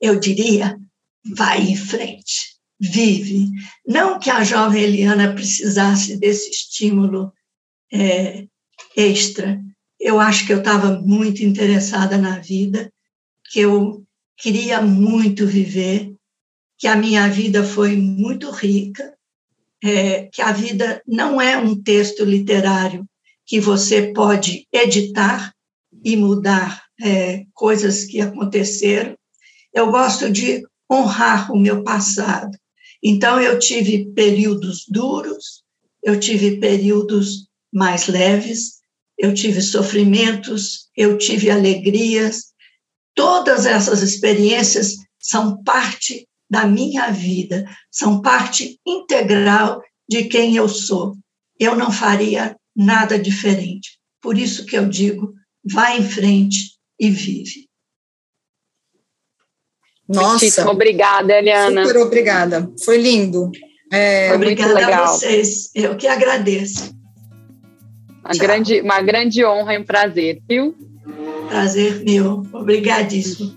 Eu 0.00 0.18
diria, 0.18 0.76
vai 1.36 1.60
em 1.60 1.76
frente, 1.76 2.56
vive. 2.80 3.46
Não 3.86 4.18
que 4.18 4.28
a 4.28 4.42
jovem 4.42 4.82
Eliana 4.82 5.32
precisasse 5.32 6.16
desse 6.16 6.50
estímulo 6.50 7.32
é, 7.92 8.46
extra. 8.96 9.60
Eu 10.02 10.18
acho 10.18 10.44
que 10.44 10.52
eu 10.52 10.58
estava 10.58 10.98
muito 11.00 11.44
interessada 11.44 12.18
na 12.18 12.40
vida, 12.40 12.92
que 13.52 13.60
eu 13.60 14.02
queria 14.36 14.82
muito 14.82 15.46
viver, 15.46 16.12
que 16.76 16.88
a 16.88 16.96
minha 16.96 17.28
vida 17.28 17.62
foi 17.62 17.94
muito 17.94 18.50
rica, 18.50 19.14
é, 19.80 20.24
que 20.24 20.42
a 20.42 20.50
vida 20.50 21.00
não 21.06 21.40
é 21.40 21.56
um 21.56 21.80
texto 21.80 22.24
literário 22.24 23.06
que 23.46 23.60
você 23.60 24.12
pode 24.12 24.66
editar 24.72 25.54
e 26.04 26.16
mudar 26.16 26.82
é, 27.00 27.44
coisas 27.54 28.04
que 28.04 28.20
aconteceram. 28.20 29.16
Eu 29.72 29.92
gosto 29.92 30.28
de 30.28 30.66
honrar 30.90 31.52
o 31.52 31.56
meu 31.56 31.84
passado. 31.84 32.50
Então, 33.00 33.40
eu 33.40 33.56
tive 33.56 34.12
períodos 34.12 34.84
duros, 34.88 35.62
eu 36.02 36.18
tive 36.18 36.58
períodos 36.58 37.46
mais 37.72 38.08
leves, 38.08 38.81
eu 39.18 39.34
tive 39.34 39.60
sofrimentos, 39.60 40.88
eu 40.96 41.18
tive 41.18 41.50
alegrias. 41.50 42.52
Todas 43.14 43.66
essas 43.66 44.02
experiências 44.02 44.96
são 45.20 45.62
parte 45.62 46.28
da 46.50 46.66
minha 46.66 47.10
vida, 47.10 47.64
são 47.90 48.20
parte 48.20 48.78
integral 48.86 49.82
de 50.08 50.24
quem 50.24 50.56
eu 50.56 50.68
sou. 50.68 51.14
Eu 51.58 51.76
não 51.76 51.92
faria 51.92 52.56
nada 52.74 53.18
diferente. 53.18 53.98
Por 54.20 54.36
isso 54.36 54.66
que 54.66 54.76
eu 54.76 54.88
digo, 54.88 55.32
vá 55.64 55.96
em 55.96 56.02
frente 56.02 56.72
e 56.98 57.10
vive. 57.10 57.68
Nossa, 60.08 60.68
obrigada, 60.70 61.38
Eliana. 61.38 61.86
Super 61.86 62.00
obrigada. 62.00 62.70
Foi 62.84 62.98
lindo. 62.98 63.50
É, 63.90 64.32
obrigada 64.34 64.96
a 64.96 65.06
vocês. 65.06 65.70
Eu 65.74 65.96
que 65.96 66.06
agradeço. 66.06 66.94
Uma 68.24 68.34
grande, 68.38 68.80
uma 68.80 69.00
grande 69.00 69.44
honra 69.44 69.74
e 69.74 69.78
um 69.78 69.84
prazer, 69.84 70.40
viu? 70.48 70.74
Prazer 71.48 72.02
meu. 72.04 72.46
Obrigadíssimo. 72.52 73.56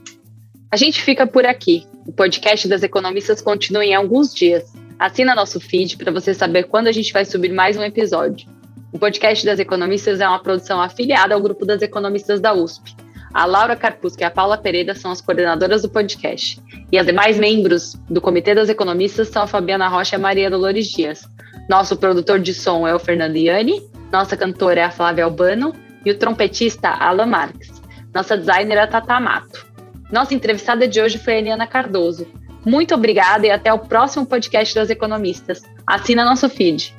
A 0.71 0.77
gente 0.77 1.01
fica 1.01 1.25
por 1.27 1.45
aqui. 1.45 1.85
O 2.05 2.11
podcast 2.11 2.67
das 2.67 2.83
economistas 2.83 3.41
continua 3.41 3.85
em 3.85 3.93
alguns 3.93 4.33
dias. 4.33 4.73
Assina 4.97 5.35
nosso 5.35 5.59
feed 5.59 5.97
para 5.97 6.11
você 6.11 6.33
saber 6.33 6.63
quando 6.63 6.87
a 6.87 6.91
gente 6.91 7.13
vai 7.13 7.25
subir 7.25 7.53
mais 7.53 7.77
um 7.77 7.83
episódio. 7.83 8.47
O 8.91 8.99
podcast 8.99 9.45
das 9.45 9.59
economistas 9.59 10.19
é 10.19 10.27
uma 10.27 10.39
produção 10.39 10.81
afiliada 10.81 11.35
ao 11.35 11.41
grupo 11.41 11.65
das 11.65 11.81
economistas 11.81 12.39
da 12.39 12.53
USP. 12.53 12.95
A 13.33 13.45
Laura 13.45 13.75
Carpusca 13.75 14.23
e 14.23 14.25
a 14.25 14.31
Paula 14.31 14.57
Pereira 14.57 14.95
são 14.95 15.11
as 15.11 15.19
coordenadoras 15.19 15.81
do 15.81 15.89
podcast. 15.89 16.61
E 16.89 16.97
as 16.97 17.05
demais 17.05 17.37
membros 17.37 17.95
do 18.09 18.21
Comitê 18.21 18.55
das 18.55 18.69
Economistas 18.69 19.27
são 19.27 19.43
a 19.43 19.47
Fabiana 19.47 19.89
Rocha 19.89 20.15
e 20.15 20.17
a 20.17 20.19
Maria 20.19 20.49
Dolores 20.49 20.87
Dias. 20.87 21.27
Nosso 21.69 21.97
produtor 21.97 22.39
de 22.39 22.53
som 22.53 22.87
é 22.87 22.93
o 22.93 22.99
Fernando 22.99 23.35
Iani 23.35 23.81
nossa 24.15 24.37
cantora 24.37 24.79
é 24.79 24.83
a 24.83 24.91
Flávia 24.91 25.25
Albano 25.25 25.73
e 26.05 26.09
o 26.09 26.17
trompetista 26.17 26.87
Alan 26.87 27.25
Marques. 27.25 27.81
Nossa 28.13 28.37
designer 28.37 28.77
é 28.77 28.81
a 28.81 28.87
Tata 28.87 29.19
Mato. 29.19 29.65
Nossa 30.09 30.33
entrevistada 30.33 30.87
de 30.87 31.01
hoje 31.01 31.17
foi 31.17 31.33
a 31.33 31.37
Eliana 31.39 31.67
Cardoso. 31.67 32.25
Muito 32.65 32.95
obrigada 32.95 33.45
e 33.45 33.51
até 33.51 33.73
o 33.73 33.79
próximo 33.79 34.25
podcast 34.25 34.73
das 34.73 34.89
economistas. 34.89 35.63
Assina 35.85 36.23
nosso 36.23 36.47
feed. 36.49 36.95